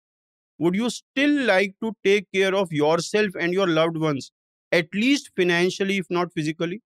would 0.60 0.76
you 0.76 0.90
still 0.90 1.46
like 1.46 1.76
to 1.84 1.94
take 2.04 2.28
care 2.34 2.56
of 2.56 2.74
yourself 2.74 3.30
and 3.40 3.54
your 3.54 3.68
loved 3.68 3.98
ones, 3.98 4.32
at 4.72 4.88
least 4.94 5.32
financially, 5.36 5.98
if 5.98 6.08
not 6.10 6.34
physically? 6.34 6.82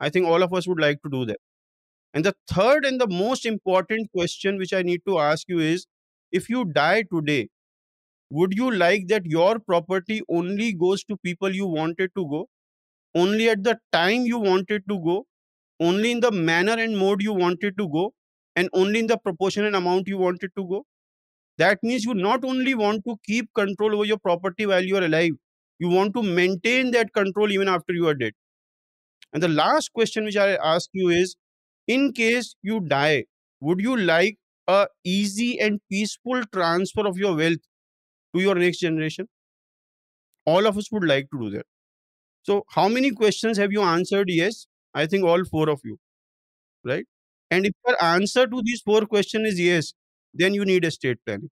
I 0.00 0.10
think 0.10 0.26
all 0.26 0.42
of 0.42 0.52
us 0.54 0.66
would 0.68 0.80
like 0.80 1.02
to 1.02 1.10
do 1.10 1.24
that. 1.26 1.38
And 2.14 2.24
the 2.24 2.34
third 2.50 2.84
and 2.86 3.00
the 3.00 3.08
most 3.08 3.46
important 3.46 4.10
question 4.12 4.58
which 4.58 4.72
I 4.72 4.82
need 4.82 5.02
to 5.08 5.18
ask 5.18 5.48
you 5.48 5.58
is 5.60 5.86
if 6.32 6.48
you 6.50 6.64
die 6.66 7.04
today, 7.12 7.48
would 8.30 8.54
you 8.54 8.70
like 8.70 9.08
that 9.08 9.26
your 9.26 9.58
property 9.58 10.22
only 10.28 10.72
goes 10.72 11.04
to 11.04 11.16
people 11.18 11.54
you 11.54 11.66
wanted 11.66 12.10
to 12.16 12.28
go? 12.28 12.48
only 13.14 13.48
at 13.50 13.64
the 13.64 13.78
time 13.92 14.22
you 14.26 14.38
wanted 14.38 14.82
to 14.88 14.98
go, 15.04 15.26
only 15.80 16.12
in 16.12 16.20
the 16.20 16.30
manner 16.32 16.74
and 16.74 16.98
mode 16.98 17.22
you 17.22 17.32
wanted 17.34 17.76
to 17.78 17.88
go, 17.88 18.12
and 18.56 18.68
only 18.74 19.00
in 19.00 19.06
the 19.08 19.18
proportionate 19.18 19.74
amount 19.74 20.08
you 20.08 20.18
wanted 20.18 20.50
to 20.56 20.66
go. 20.68 20.84
That 21.58 21.78
means 21.82 22.04
you 22.04 22.14
not 22.14 22.44
only 22.44 22.74
want 22.74 23.04
to 23.06 23.16
keep 23.26 23.48
control 23.54 23.94
over 23.94 24.04
your 24.04 24.18
property 24.18 24.66
while 24.66 24.84
you 24.84 24.96
are 24.96 25.04
alive, 25.04 25.32
you 25.78 25.88
want 25.88 26.14
to 26.14 26.22
maintain 26.22 26.90
that 26.92 27.12
control 27.14 27.52
even 27.52 27.68
after 27.68 27.92
you 27.94 28.08
are 28.08 28.14
dead. 28.14 28.32
And 29.32 29.42
the 29.42 29.48
last 29.48 29.92
question 29.92 30.24
which 30.24 30.36
I 30.36 30.54
ask 30.56 30.88
you 30.92 31.08
is 31.08 31.36
in 31.86 32.12
case 32.12 32.56
you 32.62 32.80
die, 32.80 33.26
would 33.60 33.80
you 33.80 33.96
like 33.96 34.38
a 34.68 34.88
easy 35.04 35.60
and 35.60 35.80
peaceful 35.90 36.42
transfer 36.52 37.06
of 37.06 37.18
your 37.18 37.36
wealth 37.36 37.60
to 38.34 38.40
your 38.42 38.54
next 38.56 38.78
generation? 38.80 39.28
All 40.46 40.66
of 40.66 40.76
us 40.76 40.90
would 40.92 41.04
like 41.04 41.30
to 41.30 41.38
do 41.40 41.50
that. 41.50 41.66
So, 42.44 42.64
how 42.70 42.88
many 42.88 43.10
questions 43.12 43.58
have 43.58 43.72
you 43.72 43.82
answered? 43.82 44.28
Yes, 44.30 44.66
I 44.94 45.06
think 45.06 45.24
all 45.24 45.44
four 45.44 45.70
of 45.70 45.80
you, 45.84 45.98
right? 46.84 47.06
And 47.50 47.66
if 47.66 47.74
your 47.86 48.02
answer 48.02 48.46
to 48.46 48.62
these 48.64 48.82
four 48.82 49.06
questions 49.06 49.54
is 49.54 49.60
yes, 49.60 49.94
then 50.34 50.54
you 50.54 50.64
need 50.64 50.84
estate 50.84 51.18
planning. 51.26 51.50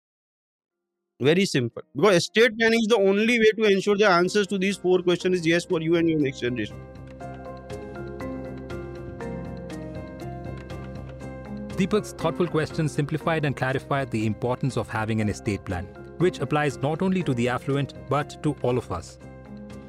Very 1.21 1.45
simple. 1.45 1.81
Because 1.95 2.15
estate 2.17 2.57
planning 2.57 2.79
is 2.79 2.87
the 2.87 2.97
only 2.97 3.37
way 3.39 3.51
to 3.57 3.63
ensure 3.71 3.97
the 3.97 4.07
answers 4.09 4.47
to 4.47 4.57
these 4.57 4.77
four 4.77 4.99
questions 5.01 5.39
is 5.39 5.45
yes 5.47 5.65
for 5.65 5.81
you 5.81 5.95
and 5.95 6.09
your 6.09 6.19
next 6.19 6.39
generation. 6.41 6.77
Deepak's 11.75 12.13
thoughtful 12.13 12.47
questions 12.47 12.93
simplified 12.93 13.43
and 13.43 13.53
clarified 13.53 14.09
the 14.09 14.25
importance 14.25 14.77
of 14.77 14.87
having 14.87 15.19
an 15.19 15.27
estate 15.27 15.65
plan, 15.65 15.83
which 16.19 16.39
applies 16.39 16.77
not 16.77 17.01
only 17.01 17.21
to 17.21 17.33
the 17.33 17.49
affluent 17.49 17.93
but 18.07 18.41
to 18.43 18.55
all 18.61 18.77
of 18.77 18.89
us. 18.93 19.19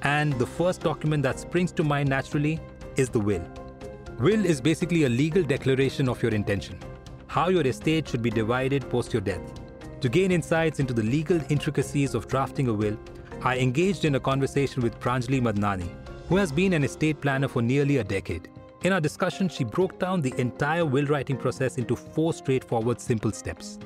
And 0.02 0.32
the 0.32 0.46
first 0.46 0.80
document 0.80 1.22
that 1.22 1.38
springs 1.38 1.70
to 1.72 1.84
mind 1.84 2.08
naturally 2.08 2.58
is 2.96 3.08
the 3.08 3.20
will. 3.20 3.44
Will 4.18 4.44
is 4.44 4.60
basically 4.60 5.04
a 5.04 5.08
legal 5.08 5.44
declaration 5.44 6.08
of 6.08 6.20
your 6.20 6.34
intention, 6.34 6.76
how 7.28 7.50
your 7.50 7.64
estate 7.64 8.08
should 8.08 8.22
be 8.22 8.30
divided 8.30 8.90
post 8.90 9.12
your 9.12 9.22
death. 9.22 9.52
To 10.00 10.08
gain 10.08 10.32
insights 10.32 10.80
into 10.80 10.92
the 10.92 11.04
legal 11.04 11.40
intricacies 11.50 12.16
of 12.16 12.26
drafting 12.26 12.66
a 12.66 12.74
will, 12.74 12.98
I 13.42 13.58
engaged 13.58 14.04
in 14.04 14.16
a 14.16 14.20
conversation 14.20 14.82
with 14.82 14.98
Pranjali 14.98 15.40
Madnani, 15.40 15.88
who 16.28 16.36
has 16.36 16.50
been 16.50 16.72
an 16.72 16.82
estate 16.82 17.20
planner 17.20 17.46
for 17.46 17.62
nearly 17.62 17.98
a 17.98 18.04
decade. 18.04 18.48
In 18.82 18.92
our 18.92 19.00
discussion, 19.00 19.48
she 19.48 19.64
broke 19.64 19.98
down 19.98 20.20
the 20.20 20.34
entire 20.38 20.84
will 20.84 21.06
writing 21.06 21.36
process 21.36 21.78
into 21.78 21.96
four 21.96 22.32
straightforward, 22.32 23.00
simple 23.00 23.32
steps. 23.32 23.78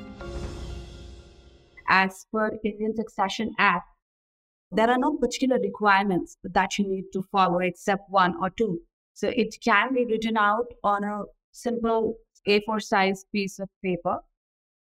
As 1.89 2.27
per 2.33 2.51
Indian 2.65 2.95
Succession 2.95 3.53
Act, 3.59 3.89
there 4.73 4.91
are 4.91 4.99
no 4.99 5.17
particular 5.17 5.59
requirements 5.61 6.37
that 6.45 6.79
you 6.79 6.89
need 6.89 7.05
to 7.13 7.23
follow 7.33 7.59
except 7.59 8.03
one 8.11 8.35
or 8.41 8.51
two. 8.51 8.81
So 9.15 9.29
it 9.29 9.57
can 9.65 9.95
be 9.95 10.05
written 10.05 10.37
out 10.37 10.67
on 10.85 11.05
a 11.05 11.23
simple 11.53 12.17
A4 12.49 12.83
size 12.83 13.25
piece 13.33 13.59
of 13.59 13.69
paper, 13.83 14.19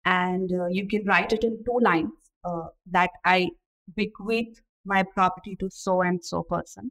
and 0.04 0.50
uh, 0.52 0.66
you 0.66 0.86
can 0.86 1.04
write 1.04 1.32
it 1.32 1.44
in 1.44 1.62
two 1.64 1.78
lines 1.82 2.12
uh, 2.44 2.68
that 2.90 3.10
I 3.24 3.50
bequeath 3.94 4.60
my 4.84 5.02
property 5.02 5.56
to 5.56 5.68
so 5.70 6.02
and 6.02 6.24
so 6.24 6.42
person. 6.42 6.90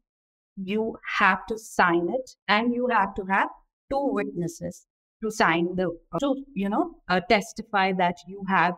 You 0.56 0.98
have 1.18 1.46
to 1.48 1.58
sign 1.58 2.10
it, 2.10 2.32
and 2.48 2.74
you 2.74 2.88
have 2.88 3.14
to 3.16 3.24
have 3.30 3.50
two 3.92 4.10
witnesses 4.14 4.86
to 5.24 5.32
sign 5.32 5.76
the 5.76 5.90
to 6.20 6.36
you 6.54 6.70
know 6.70 6.96
uh, 7.10 7.22
testify 7.30 7.92
that 7.94 8.16
you 8.28 8.44
have 8.48 8.74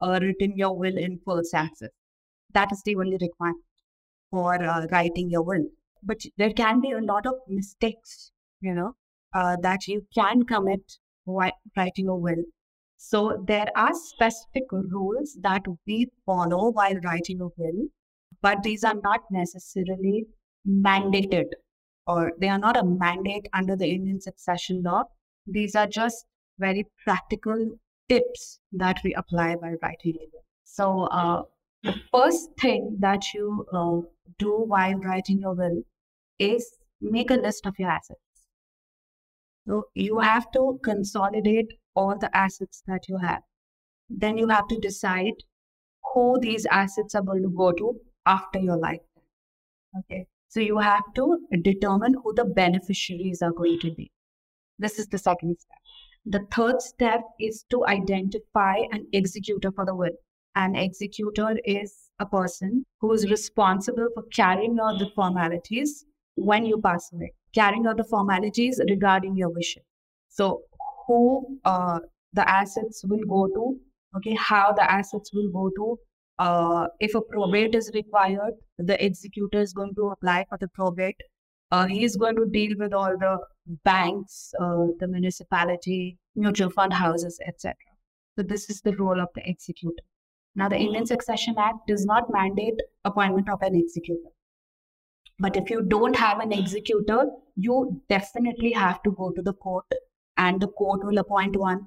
uh, 0.00 0.18
written 0.20 0.56
your 0.56 0.76
will 0.76 0.96
in 0.96 1.18
full 1.24 1.42
access. 1.54 1.90
That 2.52 2.72
is 2.72 2.82
the 2.84 2.96
only 2.96 3.18
requirement 3.20 3.64
for 4.30 4.62
uh, 4.62 4.86
writing 4.90 5.30
your 5.30 5.42
will. 5.42 5.66
But 6.02 6.18
there 6.36 6.52
can 6.52 6.80
be 6.80 6.92
a 6.92 7.00
lot 7.00 7.26
of 7.26 7.34
mistakes, 7.48 8.32
you 8.60 8.74
know, 8.74 8.92
uh, 9.34 9.56
that 9.62 9.88
you 9.88 10.06
can 10.14 10.44
commit 10.44 10.98
while 11.24 11.52
writing 11.76 12.08
a 12.08 12.16
will. 12.16 12.44
So 12.96 13.44
there 13.46 13.66
are 13.76 13.92
specific 13.92 14.64
rules 14.72 15.36
that 15.42 15.62
we 15.86 16.10
follow 16.24 16.70
while 16.70 16.96
writing 17.04 17.40
a 17.40 17.48
will, 17.56 17.88
but 18.40 18.62
these 18.62 18.84
are 18.84 18.94
not 18.94 19.20
necessarily 19.30 20.26
mandated 20.68 21.46
or 22.06 22.32
they 22.38 22.48
are 22.48 22.58
not 22.58 22.76
a 22.76 22.84
mandate 22.84 23.48
under 23.52 23.76
the 23.76 23.88
Indian 23.88 24.20
succession 24.20 24.82
law. 24.82 25.04
These 25.46 25.74
are 25.74 25.86
just 25.86 26.26
very 26.58 26.86
practical 27.04 27.78
tips 28.08 28.60
that 28.72 29.00
we 29.04 29.14
apply 29.14 29.54
while 29.54 29.76
writing. 29.82 30.18
So, 30.64 31.04
uh, 31.04 31.42
the 31.82 31.94
first 32.12 32.50
thing 32.60 32.96
that 33.00 33.32
you 33.34 33.66
uh, 33.72 34.00
do 34.38 34.64
while 34.66 34.94
writing 34.94 35.40
your 35.40 35.54
will 35.54 35.82
is 36.38 36.78
make 37.00 37.30
a 37.30 37.34
list 37.34 37.66
of 37.66 37.74
your 37.78 37.90
assets. 37.90 38.20
So 39.66 39.84
you 39.94 40.18
have 40.20 40.50
to 40.52 40.80
consolidate 40.82 41.72
all 41.94 42.16
the 42.18 42.34
assets 42.36 42.82
that 42.86 43.08
you 43.08 43.18
have. 43.18 43.42
Then 44.08 44.38
you 44.38 44.48
have 44.48 44.68
to 44.68 44.78
decide 44.78 45.34
who 46.12 46.38
these 46.40 46.66
assets 46.66 47.14
are 47.14 47.22
going 47.22 47.42
to 47.42 47.48
go 47.48 47.72
to 47.72 48.00
after 48.24 48.58
your 48.58 48.76
life. 48.76 49.00
Okay. 49.98 50.26
So 50.48 50.60
you 50.60 50.78
have 50.78 51.02
to 51.14 51.38
determine 51.62 52.14
who 52.22 52.32
the 52.34 52.44
beneficiaries 52.44 53.42
are 53.42 53.52
going 53.52 53.78
to 53.80 53.92
be. 53.92 54.10
This 54.78 54.98
is 54.98 55.06
the 55.08 55.18
second 55.18 55.58
step. 55.58 55.78
The 56.24 56.46
third 56.52 56.82
step 56.82 57.22
is 57.40 57.64
to 57.70 57.86
identify 57.86 58.76
an 58.90 59.06
executor 59.12 59.70
for 59.72 59.84
the 59.84 59.94
will. 59.94 60.16
An 60.54 60.74
executor 60.74 61.56
is 61.64 62.10
a 62.18 62.26
person 62.26 62.84
who 63.00 63.12
is 63.12 63.30
responsible 63.30 64.08
for 64.14 64.22
carrying 64.34 64.78
out 64.80 64.98
the 64.98 65.10
formalities 65.14 66.04
when 66.34 66.64
you 66.64 66.80
pass 66.80 67.10
away, 67.12 67.32
carrying 67.54 67.86
out 67.86 67.96
the 67.96 68.04
formalities 68.04 68.80
regarding 68.88 69.36
your 69.36 69.50
wishes. 69.50 69.82
So, 70.28 70.62
who 71.06 71.58
uh, 71.64 72.00
the 72.32 72.48
assets 72.48 73.04
will 73.06 73.24
go 73.28 73.46
to, 73.48 73.80
okay, 74.16 74.34
how 74.34 74.72
the 74.72 74.90
assets 74.90 75.30
will 75.32 75.50
go 75.50 75.70
to. 75.76 75.98
Uh, 76.38 76.86
if 77.00 77.14
a 77.14 77.20
probate 77.20 77.74
is 77.74 77.90
required, 77.94 78.54
the 78.78 79.02
executor 79.04 79.60
is 79.60 79.72
going 79.72 79.94
to 79.94 80.08
apply 80.08 80.44
for 80.48 80.58
the 80.58 80.68
probate. 80.68 81.20
Uh, 81.70 81.86
he 81.86 82.04
is 82.04 82.16
going 82.16 82.36
to 82.36 82.46
deal 82.46 82.76
with 82.78 82.92
all 82.92 83.16
the 83.18 83.38
banks, 83.84 84.52
uh, 84.60 84.86
the 85.00 85.08
municipality, 85.08 86.18
mutual 86.34 86.70
fund 86.70 86.92
houses, 86.92 87.40
etc. 87.46 87.74
So, 88.36 88.42
this 88.42 88.68
is 88.70 88.82
the 88.82 88.94
role 88.96 89.20
of 89.20 89.28
the 89.34 89.48
executor. 89.48 90.02
Now, 90.54 90.68
the 90.68 90.78
Indian 90.78 91.06
Succession 91.06 91.54
Act 91.58 91.86
does 91.86 92.04
not 92.04 92.32
mandate 92.32 92.80
appointment 93.04 93.48
of 93.48 93.62
an 93.62 93.74
executor. 93.74 94.30
But 95.38 95.56
if 95.56 95.68
you 95.68 95.82
don't 95.82 96.16
have 96.16 96.40
an 96.40 96.52
executor, 96.52 97.26
you 97.56 98.00
definitely 98.08 98.72
have 98.72 99.02
to 99.02 99.10
go 99.10 99.32
to 99.32 99.42
the 99.42 99.52
court 99.52 99.84
and 100.36 100.60
the 100.60 100.68
court 100.68 101.04
will 101.04 101.18
appoint 101.18 101.56
one, 101.56 101.86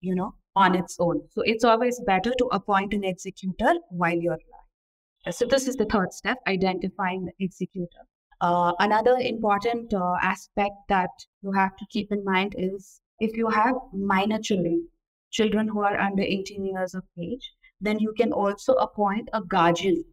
you 0.00 0.14
know, 0.14 0.34
on 0.60 0.74
its 0.74 0.96
own. 1.00 1.22
So 1.30 1.42
it's 1.42 1.64
always 1.64 2.00
better 2.06 2.32
to 2.38 2.46
appoint 2.52 2.94
an 2.94 3.04
executor 3.04 3.74
while 3.88 4.16
you're 4.24 4.40
alive. 4.44 5.34
So 5.34 5.46
this 5.46 5.66
is 5.68 5.76
the 5.76 5.86
third 5.86 6.12
step, 6.12 6.38
identifying 6.46 7.24
the 7.26 7.32
executor. 7.44 8.04
Uh, 8.40 8.72
another 8.78 9.16
important 9.20 9.92
uh, 9.92 10.16
aspect 10.22 10.76
that 10.88 11.10
you 11.42 11.52
have 11.52 11.76
to 11.76 11.86
keep 11.90 12.10
in 12.10 12.24
mind 12.24 12.54
is 12.56 13.00
if 13.18 13.36
you 13.36 13.48
have 13.48 13.74
minor 13.92 14.38
children, 14.38 14.88
children 15.30 15.68
who 15.68 15.80
are 15.80 15.98
under 15.98 16.22
18 16.22 16.64
years 16.64 16.94
of 16.94 17.04
age, 17.20 17.52
then 17.80 17.98
you 17.98 18.14
can 18.16 18.32
also 18.32 18.72
appoint 18.74 19.28
a 19.32 19.42
guardian 19.42 20.04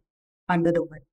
under 0.48 0.72
the 0.72 0.82
will. 0.82 1.06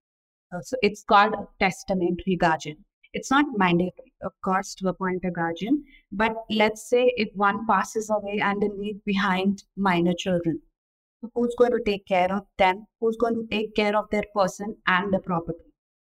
Uh, 0.53 0.61
so 0.61 0.75
it's 0.81 1.03
called 1.03 1.35
testamentary 1.59 2.35
guardian. 2.35 2.83
It's 3.17 3.31
not 3.31 3.45
mandatory, 3.57 4.13
of 4.21 4.33
course, 4.43 4.75
to 4.75 4.89
appoint 4.89 5.23
a 5.23 5.31
guardian, 5.31 5.83
but 6.11 6.35
let's 6.49 6.89
say 6.89 7.13
if 7.15 7.29
one 7.33 7.65
passes 7.65 8.09
away 8.09 8.39
and 8.41 8.61
they 8.61 8.67
leave 8.67 9.03
behind 9.05 9.63
minor 9.77 10.13
children, 10.17 10.61
who's 11.33 11.55
going 11.57 11.71
to 11.71 11.79
take 11.85 12.05
care 12.05 12.31
of 12.31 12.45
them? 12.57 12.87
Who's 12.99 13.15
going 13.15 13.35
to 13.35 13.47
take 13.49 13.73
care 13.73 13.95
of 13.95 14.09
their 14.11 14.25
person 14.35 14.75
and 14.87 15.13
the 15.13 15.19
property? 15.19 15.63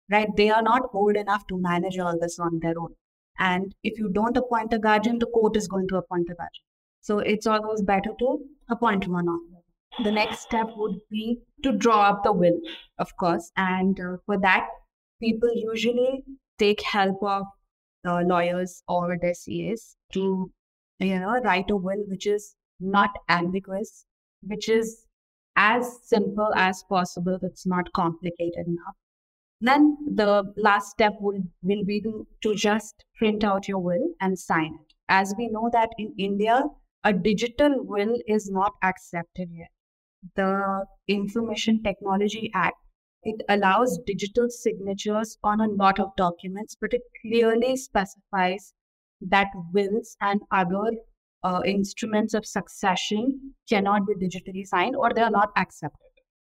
Right? 0.09 0.29
They 0.37 0.49
are 0.49 0.61
not 0.61 0.89
old 0.93 1.17
enough 1.17 1.45
to 1.47 1.57
manage 1.57 1.99
all 1.99 2.17
this 2.17 2.39
on 2.39 2.59
their 2.61 2.79
own. 2.79 2.95
And 3.39 3.75
if 3.83 3.99
you 3.99 4.09
don't 4.09 4.37
appoint 4.37 4.71
a 4.73 4.79
guardian, 4.79 5.19
the 5.19 5.25
court 5.25 5.57
is 5.57 5.67
going 5.67 5.89
to 5.89 5.97
appoint 5.97 6.29
a 6.29 6.35
guardian. 6.35 6.65
So 7.01 7.19
it's 7.19 7.45
always 7.45 7.81
better 7.81 8.11
to 8.19 8.39
appoint 8.69 9.07
one 9.09 9.27
on. 9.27 9.39
The 10.03 10.11
next 10.11 10.39
step 10.39 10.69
would 10.77 11.01
be 11.09 11.39
to 11.63 11.73
draw 11.73 12.03
up 12.03 12.23
the 12.23 12.31
will, 12.31 12.59
of 12.97 13.17
course. 13.17 13.51
And 13.57 13.99
uh, 13.99 14.17
for 14.25 14.39
that, 14.39 14.67
people 15.19 15.49
usually 15.53 16.23
take 16.61 16.81
help 16.81 17.23
of 17.23 17.43
uh, 18.07 18.21
lawyers 18.31 18.83
or 18.87 19.17
their 19.21 19.33
CAs 19.33 19.95
to, 20.13 20.51
you 20.99 21.19
know, 21.19 21.39
write 21.43 21.69
a 21.69 21.75
will 21.75 22.03
which 22.07 22.27
is 22.27 22.55
not 22.79 23.09
ambiguous, 23.29 24.05
which 24.43 24.69
is 24.69 25.05
as 25.55 25.99
simple 26.03 26.51
as 26.55 26.83
possible. 26.89 27.37
It's 27.41 27.65
not 27.65 27.91
complicated 27.93 28.67
enough. 28.67 28.95
Then 29.59 29.97
the 30.15 30.51
last 30.57 30.89
step 30.91 31.13
will, 31.19 31.43
will 31.61 31.83
be 31.85 32.01
to, 32.01 32.25
to 32.41 32.55
just 32.55 33.05
print 33.15 33.43
out 33.43 33.67
your 33.67 33.79
will 33.79 34.07
and 34.19 34.37
sign 34.37 34.79
it. 34.81 34.93
As 35.07 35.35
we 35.37 35.49
know 35.49 35.69
that 35.71 35.89
in 35.99 36.13
India, 36.17 36.63
a 37.03 37.13
digital 37.13 37.75
will 37.77 38.15
is 38.27 38.49
not 38.49 38.73
accepted 38.83 39.49
yet. 39.51 39.69
The 40.35 40.85
Information 41.07 41.83
Technology 41.83 42.51
Act, 42.53 42.77
it 43.23 43.41
allows 43.49 43.99
digital 44.05 44.49
signatures 44.49 45.37
on 45.43 45.61
a 45.61 45.67
lot 45.67 45.99
of 45.99 46.15
documents, 46.15 46.75
but 46.79 46.93
it 46.93 47.01
clearly 47.21 47.75
specifies 47.77 48.73
that 49.21 49.47
wills 49.73 50.17
and 50.21 50.41
other 50.51 50.91
uh, 51.43 51.61
instruments 51.65 52.33
of 52.33 52.45
succession 52.45 53.53
cannot 53.69 54.01
be 54.07 54.15
digitally 54.15 54.65
signed 54.65 54.95
or 54.95 55.13
they 55.13 55.21
are 55.21 55.31
not 55.31 55.49
accepted. 55.55 55.97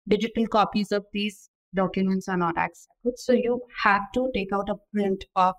Digital 0.08 0.46
copies 0.46 0.92
of 0.92 1.04
these 1.12 1.48
documents 1.74 2.28
are 2.28 2.36
not 2.36 2.56
accepted. 2.56 3.18
So 3.18 3.32
you 3.32 3.60
have 3.82 4.02
to 4.14 4.30
take 4.34 4.52
out 4.52 4.68
a 4.68 4.76
print 4.92 5.24
of 5.34 5.54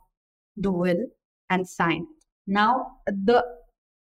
the 0.56 0.72
will 0.72 1.06
and 1.50 1.68
sign 1.68 2.04
it. 2.04 2.26
Now, 2.48 2.88
the 3.08 3.44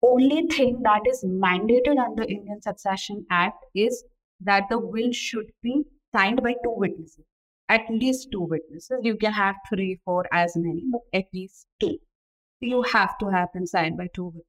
only 0.03 0.47
thing 0.47 0.81
that 0.83 1.01
is 1.07 1.23
mandated 1.25 1.97
under 1.97 2.23
Indian 2.23 2.61
Succession 2.61 3.25
Act 3.29 3.57
is 3.75 4.03
that 4.41 4.63
the 4.69 4.79
will 4.79 5.11
should 5.11 5.47
be 5.61 5.83
signed 6.15 6.41
by 6.43 6.53
two 6.63 6.73
witnesses. 6.75 7.25
At 7.69 7.81
least 7.89 8.29
two 8.31 8.41
witnesses. 8.41 8.99
You 9.03 9.17
can 9.17 9.33
have 9.33 9.55
three, 9.69 9.99
four, 10.05 10.25
as 10.31 10.53
many, 10.55 10.83
but 10.91 11.01
at 11.13 11.25
least 11.33 11.67
two. 11.79 11.97
You 12.59 12.83
have 12.83 13.17
to 13.19 13.27
have 13.27 13.49
them 13.53 13.65
signed 13.65 13.97
by 13.97 14.07
two 14.13 14.25
witnesses. 14.25 14.47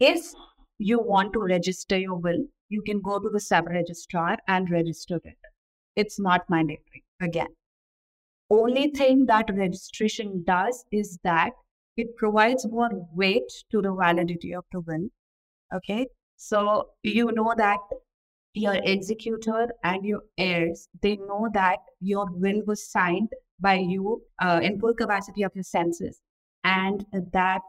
If 0.00 0.34
you 0.78 1.00
want 1.00 1.32
to 1.34 1.40
register 1.40 1.98
your 1.98 2.16
will, 2.16 2.46
you 2.68 2.82
can 2.82 3.00
go 3.00 3.18
to 3.18 3.30
the 3.30 3.40
sub 3.40 3.66
registrar 3.66 4.38
and 4.48 4.70
register 4.70 5.20
it. 5.24 5.38
It's 5.94 6.18
not 6.18 6.50
mandatory 6.50 7.04
again. 7.20 7.54
Only 8.50 8.90
thing 8.90 9.26
that 9.26 9.48
registration 9.54 10.42
does 10.44 10.84
is 10.90 11.18
that 11.22 11.52
it 11.96 12.16
provides 12.16 12.66
more 12.66 12.90
weight 13.12 13.50
to 13.70 13.80
the 13.80 13.92
validity 13.92 14.52
of 14.52 14.64
the 14.72 14.80
will. 14.80 15.08
Okay. 15.72 16.08
So 16.36 16.90
you 17.02 17.30
know 17.32 17.54
that 17.56 17.78
your 18.54 18.74
executor 18.84 19.68
and 19.82 20.04
your 20.04 20.22
heirs, 20.38 20.88
they 21.02 21.16
know 21.16 21.48
that 21.52 21.78
your 22.00 22.26
will 22.30 22.62
was 22.66 22.90
signed 22.90 23.28
by 23.60 23.74
you 23.74 24.22
uh, 24.40 24.60
in 24.62 24.80
full 24.80 24.94
capacity 24.94 25.42
of 25.42 25.52
your 25.54 25.64
senses 25.64 26.20
and 26.62 27.04
that 27.32 27.62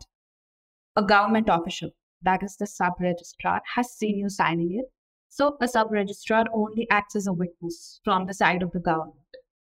a 0.96 1.04
government 1.04 1.50
official 1.50 1.90
that 2.26 2.44
is 2.44 2.58
the 2.58 2.68
sub 2.68 2.94
registrar, 3.00 3.62
has 3.76 3.92
seen 3.92 4.18
you 4.18 4.30
signing 4.30 4.80
it. 4.80 4.86
So 5.30 5.58
a 5.62 5.68
sub 5.68 5.92
registrar 5.92 6.46
only 6.54 6.88
acts 6.90 7.16
as 7.16 7.28
a 7.28 7.34
witness 7.34 8.00
from 8.04 8.26
the 8.26 8.34
side 8.34 8.64
of 8.64 8.72
the 8.72 8.80
government 8.80 9.16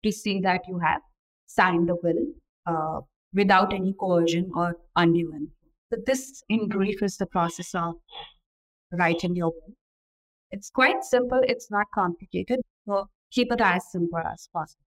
to 0.03 0.11
see 0.11 0.39
that 0.41 0.61
you 0.67 0.79
have 0.79 1.01
signed 1.47 1.89
the 1.89 1.95
will 2.03 2.25
uh, 2.65 3.01
without 3.33 3.73
any 3.73 3.93
coercion 3.93 4.51
or 4.55 4.77
undue 4.95 5.31
influence. 5.31 5.53
So 5.91 5.99
this, 6.05 6.43
in 6.49 6.67
brief, 6.67 7.01
is 7.01 7.17
the 7.17 7.25
process 7.25 7.73
of 7.73 7.95
writing 8.91 9.35
your 9.35 9.51
will. 9.51 9.75
It's 10.51 10.69
quite 10.69 11.03
simple. 11.03 11.41
It's 11.43 11.69
not 11.69 11.87
complicated. 11.93 12.59
So 12.85 13.09
keep 13.31 13.51
it 13.51 13.61
as 13.61 13.91
simple 13.91 14.19
as 14.19 14.49
possible. 14.51 14.83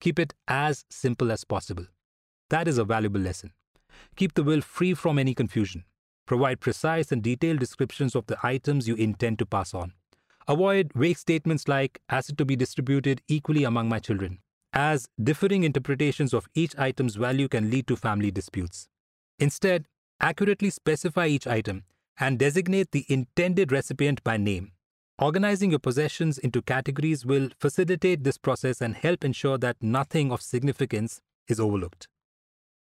Keep 0.00 0.18
it 0.18 0.34
as 0.46 0.84
simple 0.90 1.32
as 1.32 1.44
possible. 1.44 1.86
That 2.50 2.68
is 2.68 2.78
a 2.78 2.84
valuable 2.84 3.20
lesson. 3.20 3.52
Keep 4.16 4.34
the 4.34 4.42
will 4.42 4.60
free 4.60 4.94
from 4.94 5.18
any 5.18 5.34
confusion. 5.34 5.84
Provide 6.26 6.60
precise 6.60 7.10
and 7.10 7.22
detailed 7.22 7.58
descriptions 7.58 8.14
of 8.14 8.26
the 8.26 8.38
items 8.42 8.86
you 8.86 8.94
intend 8.94 9.38
to 9.38 9.46
pass 9.46 9.74
on. 9.74 9.92
Avoid 10.46 10.92
vague 10.94 11.18
statements 11.18 11.68
like, 11.68 12.00
as 12.08 12.28
it 12.28 12.38
to 12.38 12.44
be 12.44 12.56
distributed 12.56 13.22
equally 13.28 13.64
among 13.64 13.88
my 13.88 13.98
children, 13.98 14.38
as 14.72 15.08
differing 15.22 15.64
interpretations 15.64 16.32
of 16.32 16.48
each 16.54 16.78
item's 16.78 17.16
value 17.16 17.48
can 17.48 17.70
lead 17.70 17.86
to 17.86 17.96
family 17.96 18.30
disputes. 18.30 18.88
Instead, 19.38 19.86
accurately 20.20 20.70
specify 20.70 21.26
each 21.26 21.46
item 21.46 21.84
and 22.18 22.38
designate 22.38 22.92
the 22.92 23.06
intended 23.08 23.72
recipient 23.72 24.22
by 24.24 24.36
name. 24.36 24.72
Organizing 25.18 25.70
your 25.70 25.78
possessions 25.78 26.38
into 26.38 26.62
categories 26.62 27.26
will 27.26 27.50
facilitate 27.58 28.24
this 28.24 28.38
process 28.38 28.80
and 28.80 28.94
help 28.94 29.24
ensure 29.24 29.58
that 29.58 29.82
nothing 29.82 30.30
of 30.30 30.42
significance 30.42 31.20
is 31.48 31.58
overlooked. 31.58 32.08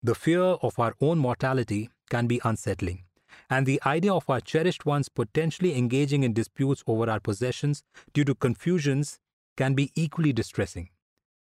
The 0.03 0.15
fear 0.15 0.41
of 0.41 0.79
our 0.79 0.95
own 1.01 1.19
mortality 1.19 1.91
can 2.11 2.27
be 2.27 2.41
unsettling 2.45 3.05
and 3.49 3.67
the 3.67 3.81
idea 3.85 4.13
of 4.13 4.29
our 4.29 4.41
cherished 4.41 4.87
ones 4.87 5.09
potentially 5.09 5.77
engaging 5.77 6.23
in 6.23 6.33
disputes 6.33 6.83
over 6.87 7.11
our 7.11 7.21
possessions 7.21 7.83
due 8.13 8.25
to 8.25 8.35
confusions 8.35 9.19
can 9.57 9.75
be 9.75 9.91
equally 9.95 10.33
distressing. 10.33 10.89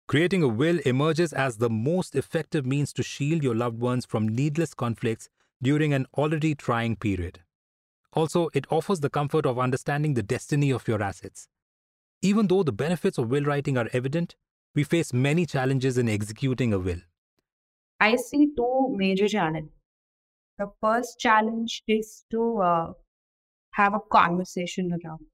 Creating 0.08 0.44
a 0.44 0.48
will 0.48 0.80
emerges 0.86 1.34
as 1.34 1.58
the 1.58 1.70
most 1.70 2.16
effective 2.16 2.66
means 2.66 2.94
to 2.94 3.02
shield 3.02 3.42
your 3.42 3.56
loved 3.56 3.80
ones 3.80 4.06
from 4.06 4.28
needless 4.28 4.74
conflicts 4.74 5.30
during 5.64 5.94
an 5.94 6.06
already 6.16 6.54
trying 6.54 6.96
period. 6.96 7.40
Also, 8.16 8.50
it 8.54 8.66
offers 8.72 9.02
the 9.02 9.10
comfort 9.10 9.46
of 9.46 9.60
understanding 9.60 10.14
the 10.14 10.24
destiny 10.24 10.72
of 10.72 10.88
your 10.88 11.02
assets. 11.04 11.48
Even 12.22 12.48
though 12.48 12.64
the 12.64 12.72
benefits 12.72 13.18
of 13.18 13.30
will 13.30 13.44
writing 13.44 13.78
are 13.78 13.90
evident, 13.94 14.36
we 14.74 14.84
face 14.84 15.14
many 15.14 15.46
challenges 15.46 15.98
in 15.98 16.10
executing 16.10 16.74
a 16.74 16.80
will. 16.80 17.02
I 18.00 18.16
see 18.16 18.52
two 18.56 18.94
major 18.96 19.28
challenges 19.28 19.72
the 20.58 20.72
first 20.82 21.20
challenge 21.20 21.84
is 21.88 22.26
to 22.32 22.62
uh, 22.62 22.94
have 23.74 23.94
a 23.94 24.00
conversation 24.12 24.92
around 24.98 25.26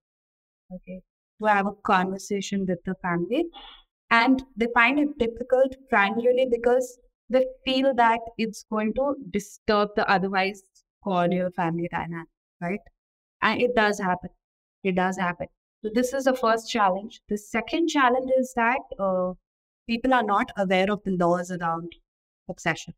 okay 0.76 1.02
to 1.40 1.48
have 1.48 1.68
a 1.68 1.76
conversation 1.92 2.66
with 2.68 2.80
the 2.86 2.96
family 3.02 3.46
and 4.12 4.44
they 4.56 4.68
find 4.74 5.00
it 5.00 5.18
difficult 5.20 5.76
primarily 5.90 6.48
because 6.52 7.00
they 7.30 7.46
feel 7.66 7.94
that 7.96 8.20
it's 8.38 8.66
going 8.72 8.94
to 8.94 9.16
disturb 9.32 9.90
the 9.96 10.08
otherwise 10.10 10.64
cordial 11.04 11.52
family 11.52 11.88
dynamic 11.92 12.28
right 12.62 12.80
and 13.42 13.62
it 13.62 13.76
does 13.76 14.00
happen 14.00 14.30
it 14.84 14.96
does 14.96 15.18
happen 15.18 15.48
so 15.84 15.90
this 15.94 16.14
is 16.14 16.26
the 16.26 16.36
first 16.36 16.70
challenge 16.70 17.22
the 17.30 17.38
second 17.38 17.88
challenge 17.88 18.32
is 18.40 18.54
that 18.56 18.98
uh, 19.00 19.34
people 19.88 20.14
are 20.14 20.24
not 20.24 20.52
aware 20.58 20.92
of 20.92 21.02
the 21.06 21.18
laws 21.24 21.52
around 21.52 21.92
succession 22.50 22.94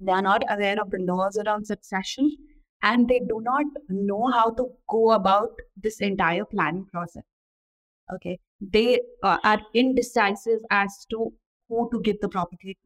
they 0.00 0.12
are 0.12 0.22
not 0.22 0.42
aware 0.48 0.80
of 0.80 0.90
the 0.90 0.98
laws 0.98 1.36
around 1.36 1.66
succession 1.66 2.30
and 2.82 3.08
they 3.08 3.20
do 3.20 3.40
not 3.42 3.66
know 3.88 4.30
how 4.32 4.50
to 4.50 4.68
go 4.88 5.12
about 5.12 5.50
this 5.76 6.00
entire 6.00 6.44
planning 6.44 6.86
process. 6.86 7.22
Okay. 8.14 8.38
They 8.60 9.00
uh, 9.22 9.38
are 9.44 9.60
indecisive 9.74 10.60
as 10.70 11.06
to 11.10 11.32
who 11.68 11.88
to 11.92 12.00
give 12.00 12.20
the 12.20 12.28
property. 12.28 12.78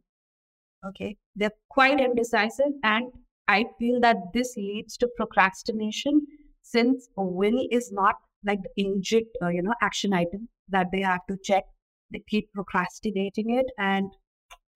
Okay. 0.86 1.16
They're 1.36 1.52
quite 1.68 2.00
indecisive. 2.00 2.72
And 2.82 3.12
I 3.48 3.66
feel 3.78 4.00
that 4.00 4.16
this 4.34 4.56
leads 4.56 4.96
to 4.98 5.08
procrastination 5.16 6.26
since 6.62 7.08
a 7.16 7.24
will 7.24 7.66
is 7.70 7.90
not 7.92 8.16
like 8.44 8.60
the 8.62 8.70
immediate, 8.84 9.28
uh, 9.42 9.48
you 9.48 9.62
know, 9.62 9.74
action 9.82 10.12
item 10.12 10.48
that 10.68 10.88
they 10.92 11.00
have 11.02 11.26
to 11.28 11.38
check. 11.42 11.64
They 12.10 12.22
keep 12.28 12.52
procrastinating 12.52 13.50
it 13.50 13.66
and 13.78 14.12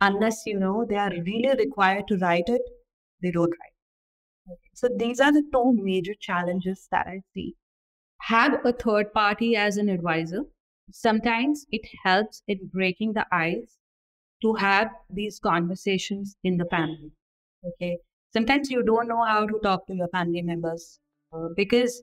unless 0.00 0.46
you 0.46 0.58
know 0.58 0.84
they 0.88 0.96
are 0.96 1.10
really 1.10 1.54
required 1.58 2.08
to 2.08 2.18
write 2.18 2.48
it, 2.48 2.62
they 3.22 3.30
don't 3.30 3.50
write. 3.50 3.74
So 4.74 4.88
these 4.88 5.20
are 5.20 5.32
the 5.32 5.42
two 5.52 5.72
major 5.74 6.14
challenges 6.14 6.88
that 6.90 7.06
I 7.06 7.20
see. 7.34 7.56
Have 8.22 8.64
a 8.66 8.72
third 8.72 9.12
party 9.12 9.56
as 9.56 9.76
an 9.78 9.88
advisor 9.88 10.44
sometimes 10.90 11.66
it 11.70 11.82
helps 12.04 12.42
in 12.48 12.68
breaking 12.68 13.14
the 13.14 13.26
ice 13.34 13.78
to 14.42 14.54
have 14.54 14.90
these 15.10 15.40
conversations 15.40 16.36
in 16.44 16.58
the 16.58 16.66
family. 16.66 17.12
Okay. 17.64 17.98
Sometimes 18.30 18.70
you 18.70 18.82
don't 18.82 19.08
know 19.08 19.24
how 19.24 19.46
to 19.46 19.58
talk 19.62 19.86
to 19.86 19.94
your 19.94 20.08
family 20.08 20.42
members 20.42 21.00
uh, 21.32 21.48
because 21.56 22.02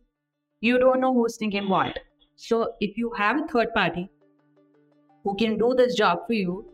you 0.59 0.79
don't 0.79 0.99
know 0.99 1.13
who's 1.13 1.37
thinking 1.37 1.69
what. 1.69 1.99
So 2.35 2.73
if 2.79 2.97
you 2.97 3.11
have 3.11 3.41
a 3.41 3.47
third 3.47 3.71
party 3.75 4.09
who 5.23 5.35
can 5.35 5.59
do 5.59 5.75
this 5.77 5.93
job 5.93 6.25
for 6.25 6.33
you, 6.33 6.65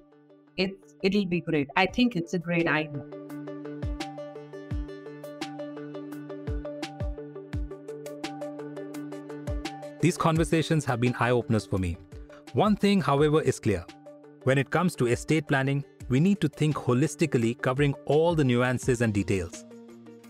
it 0.55 0.71
it'll 1.03 1.25
be 1.25 1.41
great. 1.41 1.67
I 1.75 1.85
think 1.85 2.15
it's 2.15 2.33
a 2.33 2.39
great 2.39 2.65
idea. 2.65 3.03
These 9.99 10.17
conversations 10.17 10.85
have 10.85 11.01
been 11.01 11.13
eye 11.19 11.31
openers 11.31 11.65
for 11.65 11.77
me. 11.77 11.97
One 12.53 12.77
thing, 12.77 13.01
however, 13.01 13.41
is 13.41 13.59
clear. 13.59 13.85
When 14.43 14.57
it 14.57 14.69
comes 14.69 14.95
to 14.95 15.07
estate 15.07 15.47
planning, 15.47 15.83
we 16.11 16.19
need 16.19 16.41
to 16.41 16.49
think 16.49 16.75
holistically, 16.75 17.59
covering 17.61 17.93
all 18.05 18.35
the 18.35 18.43
nuances 18.43 18.99
and 18.99 19.13
details. 19.13 19.63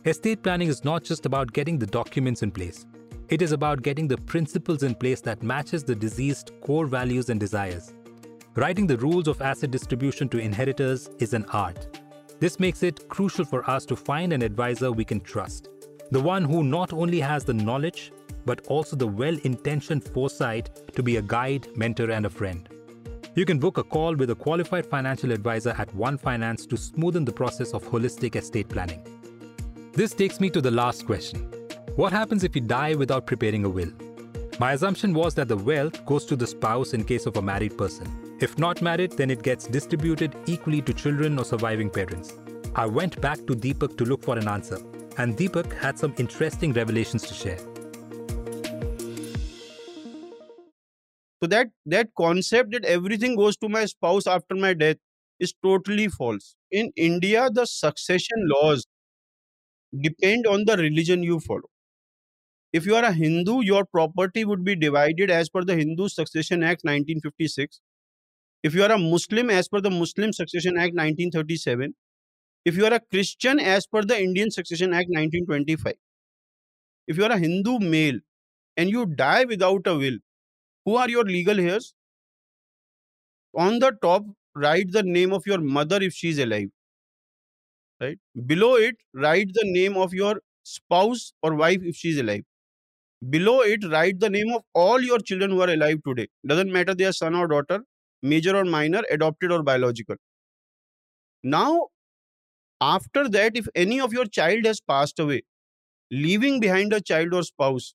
Estate 0.06 0.44
planning 0.44 0.68
is 0.68 0.84
not 0.84 1.04
just 1.04 1.26
about 1.26 1.52
getting 1.52 1.80
the 1.80 1.88
documents 1.88 2.44
in 2.44 2.52
place. 2.52 2.86
It 3.30 3.42
is 3.42 3.52
about 3.52 3.82
getting 3.82 4.08
the 4.08 4.18
principles 4.18 4.84
in 4.84 4.94
place 4.94 5.22
that 5.22 5.42
matches 5.42 5.84
the 5.84 5.96
deceased 5.96 6.52
core 6.62 6.86
values 6.86 7.30
and 7.30 7.40
desires. 7.40 7.94
Writing 8.56 8.86
the 8.86 8.98
rules 8.98 9.28
of 9.28 9.42
asset 9.42 9.72
distribution 9.72 10.30
to 10.30 10.38
inheritors 10.38 11.10
is 11.18 11.34
an 11.34 11.46
art. 11.52 12.00
This 12.40 12.60
makes 12.60 12.84
it 12.84 13.10
crucial 13.10 13.46
for 13.46 13.68
us 13.68 13.84
to 13.88 13.96
find 13.96 14.34
an 14.34 14.44
advisor 14.44 14.92
we 14.92 15.06
can 15.06 15.20
trust. 15.20 15.70
The 16.12 16.20
one 16.20 16.44
who 16.44 16.64
not 16.64 16.94
only 16.94 17.22
has 17.22 17.44
the 17.44 17.56
knowledge, 17.56 18.12
but 18.46 18.68
also 18.68 18.96
the 18.96 19.08
well 19.08 19.38
intentioned 19.46 20.04
foresight 20.04 20.70
to 20.94 21.02
be 21.02 21.18
a 21.18 21.24
guide, 21.24 21.68
mentor, 21.76 22.12
and 22.12 22.28
a 22.28 22.30
friend. 22.30 22.70
You 23.34 23.46
can 23.46 23.60
book 23.60 23.78
a 23.78 23.84
call 23.84 24.14
with 24.14 24.30
a 24.30 24.36
qualified 24.36 24.86
financial 24.86 25.32
advisor 25.32 25.74
at 25.78 25.96
One 25.96 26.18
Finance 26.18 26.66
to 26.66 26.76
smoothen 26.76 27.26
the 27.26 27.32
process 27.32 27.74
of 27.74 27.82
holistic 27.86 28.36
estate 28.36 28.68
planning. 28.68 29.02
This 29.94 30.14
takes 30.14 30.42
me 30.42 30.50
to 30.50 30.60
the 30.60 30.70
last 30.70 31.06
question 31.06 31.50
What 31.96 32.12
happens 32.12 32.44
if 32.44 32.56
you 32.58 32.62
die 32.62 32.94
without 32.94 33.26
preparing 33.26 33.64
a 33.64 33.70
will? 33.70 33.90
My 34.60 34.74
assumption 34.74 35.14
was 35.14 35.34
that 35.36 35.48
the 35.48 35.56
wealth 35.56 36.06
goes 36.06 36.26
to 36.26 36.36
the 36.36 36.46
spouse 36.46 36.94
in 36.94 37.06
case 37.06 37.26
of 37.26 37.38
a 37.38 37.42
married 37.42 37.78
person. 37.78 38.06
If 38.42 38.60
not 38.60 38.82
married, 38.82 39.14
then 39.14 39.32
it 39.32 39.44
gets 39.44 39.66
distributed 39.66 40.36
equally 40.46 40.82
to 40.82 40.94
children 40.94 41.40
or 41.40 41.46
surviving 41.46 41.90
parents. 41.90 42.34
I 42.76 42.86
went 42.86 43.22
back 43.22 43.38
to 43.48 43.56
Deepak 43.56 43.98
to 43.98 44.04
look 44.04 44.24
for 44.24 44.38
an 44.38 44.50
answer, 44.50 44.80
and 45.18 45.38
Deepak 45.38 45.72
had 45.80 45.98
some 45.98 46.14
interesting 46.18 46.74
revelations 46.74 47.24
to 47.28 47.34
share. 47.34 47.71
So 51.42 51.48
that 51.48 51.70
that 51.88 52.10
concept 52.18 52.72
that 52.72 52.86
everything 52.86 53.36
goes 53.36 53.58
to 53.58 53.70
my 53.70 53.86
spouse 53.86 54.28
after 54.28 54.56
my 54.56 54.74
death 54.74 54.98
is 55.40 55.54
totally 55.64 56.08
false. 56.08 56.56
In 56.72 56.92
India, 56.96 57.50
the 57.52 57.66
succession 57.66 58.48
laws 58.48 58.86
depend 60.02 60.46
on 60.48 60.66
the 60.66 60.76
religion 60.78 61.24
you 61.24 61.40
follow. 61.40 61.70
If 62.74 62.86
you 62.86 62.96
are 62.96 63.04
a 63.04 63.12
Hindu, 63.14 63.62
your 63.64 63.86
property 63.86 64.46
would 64.46 64.64
be 64.64 64.76
divided 64.76 65.30
as 65.30 65.50
per 65.50 65.64
the 65.64 65.76
Hindu 65.76 66.08
Succession 66.10 66.64
Act 66.64 66.84
1956. 66.84 67.82
If 68.64 68.76
you 68.76 68.84
are 68.84 68.92
a 68.92 68.98
Muslim, 68.98 69.50
as 69.50 69.68
per 69.68 69.82
the 69.82 69.90
Muslim 69.92 70.34
Succession 70.34 70.78
Act 70.78 70.96
1937. 70.96 71.96
If 72.66 72.78
you 72.78 72.86
are 72.86 72.94
a 72.94 73.00
Christian, 73.00 73.60
as 73.60 73.88
per 73.88 74.04
the 74.04 74.22
Indian 74.22 74.52
Succession 74.52 74.94
Act 74.94 75.10
1925. 75.10 75.96
If 77.08 77.18
you 77.18 77.26
are 77.26 77.32
a 77.32 77.38
Hindu 77.38 77.80
male 77.80 78.20
and 78.78 78.90
you 78.90 79.06
die 79.06 79.46
without 79.46 79.88
a 79.88 79.96
will, 79.98 80.18
who 80.86 80.96
are 80.96 81.10
your 81.10 81.24
legal 81.24 81.60
heirs? 81.60 81.94
On 83.56 83.80
the 83.80 83.92
top, 84.02 84.24
write 84.56 84.92
the 84.92 85.04
name 85.04 85.34
of 85.34 85.46
your 85.46 85.60
mother 85.60 86.02
if 86.02 86.14
she 86.14 86.30
is 86.30 86.40
alive. 86.40 86.70
Right? 88.00 88.18
Below 88.46 88.76
it, 88.76 88.96
write 89.14 89.54
the 89.54 89.66
name 89.66 89.96
of 89.98 90.14
your 90.14 90.42
spouse 90.64 91.34
or 91.44 91.54
wife 91.56 91.82
if 91.84 91.96
she 91.96 92.10
is 92.10 92.18
alive. 92.20 92.44
Below 93.30 93.62
it, 93.62 93.84
write 93.92 94.20
the 94.20 94.30
name 94.30 94.52
of 94.54 94.64
all 94.74 95.00
your 95.00 95.20
children 95.20 95.52
who 95.52 95.62
are 95.62 95.70
alive 95.70 96.00
today. 96.08 96.28
Doesn't 96.46 96.72
matter 96.72 96.96
they 96.96 97.06
are 97.06 97.14
son 97.14 97.36
or 97.36 97.48
daughter, 97.48 97.84
major 98.24 98.56
or 98.56 98.66
minor, 98.66 99.04
adopted 99.12 99.52
or 99.52 99.62
biological. 99.62 100.16
Now, 101.44 101.90
after 102.80 103.30
that, 103.30 103.56
if 103.56 103.68
any 103.76 104.00
of 104.00 104.12
your 104.14 104.26
child 104.26 104.66
has 104.66 104.82
passed 104.82 105.20
away, 105.20 105.44
leaving 106.10 106.60
behind 106.60 106.94
a 106.94 107.02
child 107.02 107.34
or 107.34 107.44
spouse, 107.44 107.94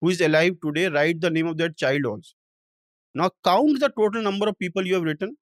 who 0.00 0.10
is 0.10 0.20
alive 0.20 0.56
today, 0.62 0.88
write 0.88 1.20
the 1.20 1.30
name 1.30 1.46
of 1.46 1.56
that 1.58 1.76
child 1.76 2.04
also. 2.06 2.32
Now 3.14 3.30
count 3.44 3.80
the 3.80 3.90
total 3.90 4.22
number 4.22 4.48
of 4.48 4.58
people 4.58 4.86
you 4.86 4.94
have 4.94 5.04
written. 5.04 5.36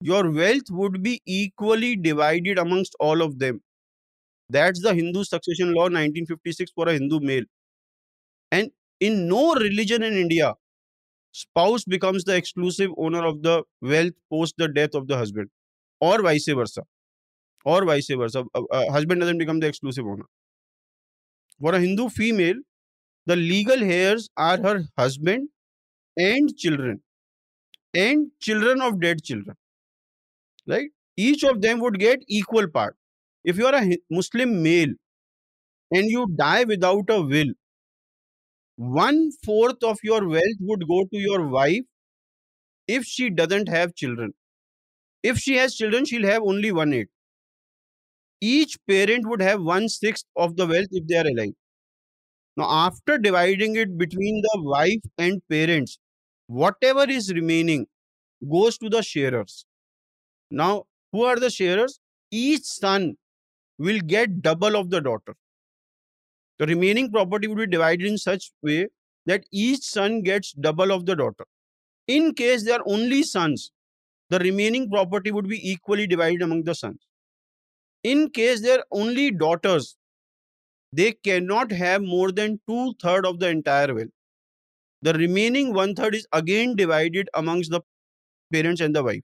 Your 0.00 0.30
wealth 0.30 0.70
would 0.70 1.02
be 1.02 1.22
equally 1.26 1.96
divided 1.96 2.58
amongst 2.58 2.94
all 3.00 3.22
of 3.22 3.38
them. 3.38 3.62
That's 4.48 4.82
the 4.82 4.94
Hindu 4.94 5.24
succession 5.24 5.72
law 5.72 5.84
1956 5.84 6.70
for 6.74 6.88
a 6.88 6.92
Hindu 6.92 7.20
male. 7.20 7.44
And 8.52 8.70
in 9.00 9.28
no 9.28 9.54
religion 9.54 10.02
in 10.02 10.14
India, 10.14 10.54
spouse 11.32 11.84
becomes 11.84 12.24
the 12.24 12.36
exclusive 12.36 12.90
owner 12.96 13.24
of 13.24 13.42
the 13.42 13.62
wealth 13.80 14.14
post 14.30 14.54
the 14.58 14.68
death 14.68 14.94
of 14.94 15.08
the 15.08 15.16
husband, 15.16 15.48
or 16.00 16.22
vice 16.22 16.48
versa. 16.48 16.82
Or 17.64 17.84
vice 17.84 18.08
versa. 18.08 18.44
A, 18.54 18.92
husband 18.92 19.20
doesn't 19.20 19.38
become 19.38 19.58
the 19.60 19.66
exclusive 19.66 20.06
owner. 20.06 20.26
For 21.60 21.74
a 21.74 21.80
Hindu 21.80 22.08
female, 22.10 22.56
the 23.26 23.36
legal 23.36 23.82
heirs 23.84 24.28
are 24.36 24.58
her 24.62 24.84
husband 24.98 25.48
and 26.18 26.56
children 26.56 27.02
and 27.94 28.30
children 28.40 28.80
of 28.82 29.00
dead 29.00 29.22
children 29.24 29.56
right? 30.66 30.90
Each 31.16 31.44
of 31.44 31.60
them 31.62 31.80
would 31.80 31.98
get 31.98 32.22
equal 32.28 32.68
part. 32.68 32.96
If 33.44 33.56
you 33.58 33.66
are 33.66 33.74
a 33.74 33.96
muslim 34.10 34.62
male 34.62 34.92
and 35.92 36.06
you 36.10 36.26
die 36.36 36.64
without 36.64 37.10
a 37.10 37.22
will 37.22 37.52
one 38.76 39.32
fourth 39.44 39.82
of 39.82 39.98
your 40.02 40.26
wealth 40.26 40.56
would 40.60 40.88
go 40.88 41.04
to 41.04 41.18
your 41.18 41.46
wife 41.46 41.84
if 42.88 43.04
she 43.04 43.30
doesn't 43.30 43.68
have 43.68 43.94
children. 43.94 44.34
If 45.22 45.38
she 45.38 45.56
has 45.56 45.74
children 45.76 46.04
she'll 46.06 46.26
have 46.26 46.42
only 46.42 46.72
one 46.72 46.92
eighth 46.94 47.10
each 48.40 48.78
parent 48.86 49.28
would 49.28 49.42
have 49.42 49.60
one 49.62 49.90
sixth 49.90 50.24
of 50.36 50.56
the 50.56 50.66
wealth 50.66 50.88
if 50.90 51.06
they 51.06 51.18
are 51.18 51.26
alive 51.26 51.52
now, 52.56 52.70
after 52.70 53.18
dividing 53.18 53.76
it 53.76 53.98
between 53.98 54.40
the 54.42 54.62
wife 54.62 55.02
and 55.18 55.42
parents, 55.48 55.98
whatever 56.46 57.08
is 57.08 57.32
remaining 57.32 57.86
goes 58.50 58.78
to 58.78 58.88
the 58.88 59.02
sharers. 59.02 59.66
Now, 60.50 60.84
who 61.12 61.24
are 61.24 61.36
the 61.36 61.50
sharers? 61.50 62.00
Each 62.30 62.64
son 62.64 63.16
will 63.78 64.00
get 64.00 64.42
double 64.42 64.76
of 64.76 64.90
the 64.90 65.00
daughter. 65.00 65.34
The 66.58 66.66
remaining 66.66 67.10
property 67.10 67.48
will 67.48 67.56
be 67.56 67.66
divided 67.66 68.06
in 68.06 68.18
such 68.18 68.50
way 68.62 68.88
that 69.26 69.44
each 69.52 69.82
son 69.82 70.22
gets 70.22 70.52
double 70.52 70.92
of 70.92 71.06
the 71.06 71.16
daughter. 71.16 71.44
In 72.08 72.34
case 72.34 72.64
they 72.64 72.72
are 72.72 72.82
only 72.86 73.22
sons, 73.22 73.72
the 74.30 74.38
remaining 74.38 74.90
property 74.90 75.32
would 75.32 75.48
be 75.48 75.70
equally 75.70 76.06
divided 76.06 76.42
among 76.42 76.64
the 76.64 76.74
sons. 76.74 77.00
In 78.02 78.30
case 78.30 78.62
they 78.62 78.72
are 78.78 78.84
only 78.90 79.30
daughters, 79.30 79.96
they 80.96 81.12
cannot 81.28 81.72
have 81.72 82.02
more 82.02 82.30
than 82.32 82.60
two 82.68 82.94
third 83.02 83.26
of 83.26 83.38
the 83.40 83.48
entire 83.48 83.94
wealth. 83.94 84.14
The 85.02 85.14
remaining 85.14 85.72
one 85.74 85.94
third 85.94 86.14
is 86.14 86.26
again 86.32 86.76
divided 86.76 87.28
amongst 87.34 87.70
the 87.70 87.80
parents 88.52 88.80
and 88.80 88.94
the 88.96 89.04
wife. 89.04 89.22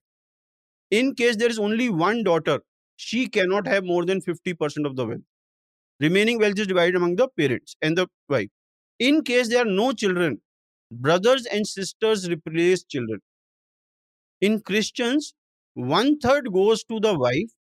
In 0.90 1.14
case 1.14 1.37
there 1.37 1.50
is 1.50 1.58
only 1.58 1.90
one 1.90 2.22
daughter, 2.24 2.61
she 2.96 3.28
cannot 3.28 3.66
have 3.66 3.85
more 3.85 4.04
than 4.06 4.20
50% 4.22 4.87
of 4.87 4.96
the 4.96 5.06
wealth. 5.06 5.26
Remaining 6.00 6.38
wealth 6.38 6.58
is 6.58 6.68
divided 6.68 6.96
among 6.96 7.16
the 7.16 7.28
parents 7.28 7.76
and 7.82 7.98
the 7.98 8.08
wife. 8.28 8.50
In 8.98 9.22
case 9.24 9.48
there 9.48 9.62
are 9.62 9.72
no 9.82 9.92
children, 9.92 10.40
brothers 10.92 11.46
and 11.46 11.66
sisters 11.66 12.28
replace 12.30 12.85
children. 12.85 13.20
In 14.42 14.61
Christians, 14.61 15.35
one 15.74 16.18
third 16.18 16.52
goes 16.52 16.85
to 16.85 17.00
the 17.00 17.18
wife 17.18 17.50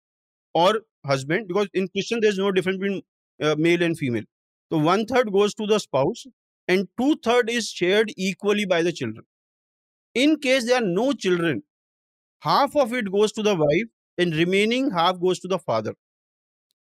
or 0.54 0.82
husband 1.06 1.48
because 1.48 1.68
in 1.74 1.88
Christian 1.88 2.20
there's 2.20 2.38
no 2.38 2.52
difference 2.52 2.78
between 2.78 3.02
uh, 3.42 3.56
male 3.58 3.82
and 3.82 3.98
female. 3.98 4.24
So 4.72 4.78
one 4.78 5.06
third 5.06 5.32
goes 5.32 5.54
to 5.54 5.66
the 5.66 5.78
spouse 5.80 6.26
and 6.68 6.88
two 7.00 7.16
third 7.24 7.50
is 7.50 7.68
shared 7.70 8.12
equally 8.16 8.64
by 8.66 8.82
the 8.82 8.92
children. 8.92 9.24
In 10.14 10.38
case 10.38 10.66
there 10.66 10.76
are 10.82 10.86
no 10.86 11.12
children, 11.12 11.62
half 12.40 12.76
of 12.76 12.94
it 12.94 13.12
goes 13.12 13.32
to 13.32 13.42
the 13.42 13.54
wife 13.56 13.90
and 14.18 14.34
remaining 14.34 14.90
half 14.92 15.20
goes 15.20 15.40
to 15.40 15.48
the 15.48 15.58
father. 15.58 15.94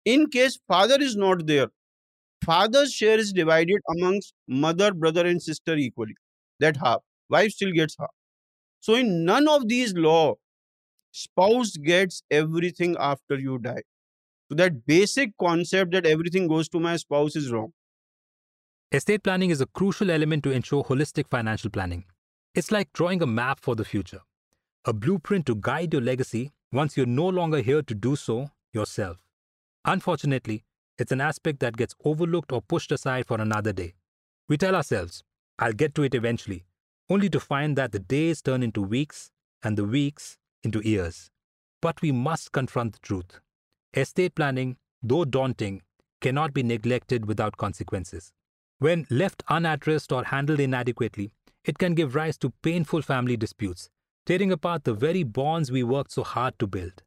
In 0.06 0.30
case 0.30 0.60
father 0.68 0.98
is 1.02 1.16
not 1.18 1.46
there, 1.46 1.68
father's 2.46 2.94
share 2.94 3.20
is 3.20 3.34
divided 3.34 3.82
amongst 3.98 4.34
mother, 4.48 4.94
brother, 4.94 5.26
and 5.28 5.42
sister 5.42 5.76
equally. 5.76 6.16
That 6.60 6.78
half. 6.78 7.02
Wife 7.30 7.54
still 7.54 7.72
gets 7.74 7.96
half. 8.00 8.12
So 8.82 8.96
in 8.96 9.26
none 9.26 9.48
of 9.48 9.68
these 9.70 9.94
law, 9.96 10.36
spouse 11.12 11.78
gets 11.78 12.24
everything 12.32 12.98
after 13.00 13.40
you 13.40 13.60
die. 13.60 13.84
So 14.54 14.58
that 14.58 14.86
basic 14.86 15.36
concept 15.40 15.94
that 15.94 16.06
everything 16.06 16.48
goes 16.48 16.70
to 16.70 16.80
my 16.80 16.96
spouse 16.98 17.36
is 17.36 17.52
wrong. 17.52 17.74
Estate 18.92 19.24
planning 19.24 19.50
is 19.50 19.62
a 19.62 19.66
crucial 19.66 20.12
element 20.12 20.44
to 20.44 20.52
ensure 20.52 20.84
holistic 20.84 21.28
financial 21.28 21.72
planning. 21.72 22.04
It's 22.54 22.72
like 22.72 22.94
drawing 22.94 23.24
a 23.24 23.26
map 23.26 23.60
for 23.60 23.76
the 23.76 23.84
future, 23.84 24.20
a 24.86 24.94
blueprint 24.94 25.48
to 25.48 25.56
guide 25.56 25.92
your 25.92 26.04
legacy 26.04 26.52
once 26.72 26.96
you're 26.96 27.08
no 27.08 27.28
longer 27.28 27.62
here 27.62 27.82
to 27.82 27.96
do 27.96 28.16
so 28.16 28.52
yourself. 28.72 29.18
Unfortunately, 29.86 30.66
it's 31.00 31.12
an 31.12 31.20
aspect 31.20 31.60
that 31.62 31.76
gets 31.76 31.96
overlooked 32.06 32.52
or 32.52 32.62
pushed 32.62 32.92
aside 32.92 33.26
for 33.26 33.42
another 33.42 33.74
day. 33.74 33.96
We 34.48 34.58
tell 34.58 34.76
ourselves, 34.76 35.24
I'll 35.58 35.74
get 35.74 35.96
to 35.96 36.04
it 36.04 36.14
eventually, 36.14 36.64
only 37.10 37.28
to 37.32 37.40
find 37.40 37.76
that 37.78 37.92
the 37.92 37.98
days 37.98 38.44
turn 38.44 38.62
into 38.62 38.84
weeks 38.84 39.32
and 39.64 39.80
the 39.80 39.86
weeks 39.86 40.38
into 40.62 40.88
years. 40.88 41.32
But 41.82 42.04
we 42.04 42.12
must 42.12 42.52
confront 42.52 42.94
the 42.94 43.00
truth. 43.00 43.40
Estate 43.96 44.34
planning, 44.34 44.78
though 45.04 45.24
daunting, 45.24 45.84
cannot 46.20 46.52
be 46.52 46.64
neglected 46.64 47.28
without 47.28 47.58
consequences. 47.58 48.34
When 48.80 49.06
left 49.12 49.44
unaddressed 49.50 50.12
or 50.12 50.24
handled 50.24 50.60
inadequately, 50.60 51.32
it 51.64 51.78
can 51.78 51.94
give 51.94 52.16
rise 52.16 52.36
to 52.40 52.50
painful 52.64 53.04
family 53.04 53.38
disputes, 53.38 53.92
tearing 54.26 54.52
apart 54.52 54.84
the 54.84 54.96
very 54.96 55.22
bonds 55.22 55.72
we 55.72 55.84
worked 55.84 56.12
so 56.12 56.24
hard 56.24 56.58
to 56.58 56.66
build. 56.66 57.04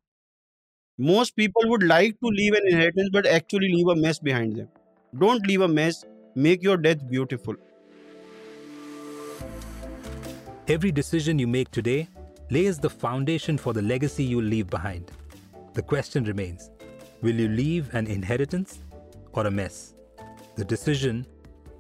Most 0.97 1.35
people 1.35 1.69
would 1.71 1.83
like 1.83 2.21
to 2.21 2.29
leave 2.29 2.55
an 2.55 2.63
inheritance 2.69 3.11
but 3.13 3.27
actually 3.27 3.73
leave 3.73 3.89
a 3.89 3.97
mess 3.97 4.21
behind 4.21 4.55
them. 4.55 4.69
Don't 5.19 5.45
leave 5.45 5.63
a 5.63 5.69
mess, 5.69 6.05
make 6.37 6.63
your 6.63 6.77
death 6.77 7.07
beautiful. 7.11 7.57
Every 10.69 10.93
decision 10.93 11.41
you 11.41 11.49
make 11.49 11.73
today 11.73 12.09
lays 12.51 12.79
the 12.79 12.91
foundation 12.91 13.59
for 13.59 13.73
the 13.73 13.83
legacy 13.83 14.23
you'll 14.23 14.45
leave 14.45 14.71
behind. 14.71 15.11
The 15.75 15.83
question 15.83 16.23
remains 16.25 16.71
will 17.23 17.35
you 17.35 17.49
leave 17.49 17.93
an 17.95 18.07
inheritance 18.07 18.79
or 19.33 19.47
a 19.47 19.51
mess? 19.51 19.95
The 20.57 20.65
decision 20.65 21.27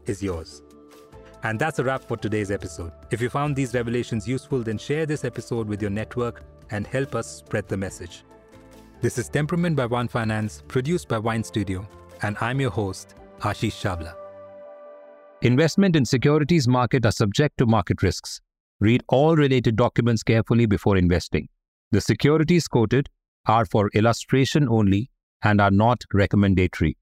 is 0.06 0.22
yours. 0.22 0.62
And 1.42 1.58
that's 1.58 1.78
a 1.78 1.84
wrap 1.84 2.04
for 2.04 2.16
today's 2.16 2.50
episode. 2.50 2.92
If 3.10 3.20
you 3.20 3.30
found 3.30 3.54
these 3.54 3.74
revelations 3.74 4.26
useful, 4.26 4.62
then 4.62 4.78
share 4.78 5.06
this 5.06 5.24
episode 5.24 5.68
with 5.68 5.80
your 5.80 5.90
network 5.90 6.42
and 6.70 6.86
help 6.86 7.14
us 7.14 7.38
spread 7.38 7.68
the 7.68 7.76
message. 7.76 8.24
This 9.00 9.18
is 9.18 9.28
Temperament 9.28 9.76
by 9.76 9.86
One 9.86 10.08
Finance, 10.08 10.62
produced 10.66 11.08
by 11.08 11.18
Wine 11.18 11.44
Studio, 11.44 11.86
and 12.22 12.36
I'm 12.40 12.60
your 12.60 12.70
host, 12.70 13.14
Ashish 13.40 13.80
Chawla. 13.80 14.14
Investment 15.42 15.94
in 15.94 16.04
securities 16.04 16.66
market 16.66 17.04
are 17.04 17.12
subject 17.12 17.58
to 17.58 17.66
market 17.66 18.02
risks. 18.02 18.40
Read 18.80 19.02
all 19.08 19.36
related 19.36 19.76
documents 19.76 20.22
carefully 20.22 20.66
before 20.66 20.96
investing. 20.96 21.48
The 21.92 22.00
securities 22.00 22.66
quoted 22.66 23.08
are 23.46 23.66
for 23.66 23.90
illustration 23.94 24.68
only 24.68 25.10
and 25.46 25.60
are 25.60 25.70
not 25.70 26.02
recommendatory. 26.12 26.96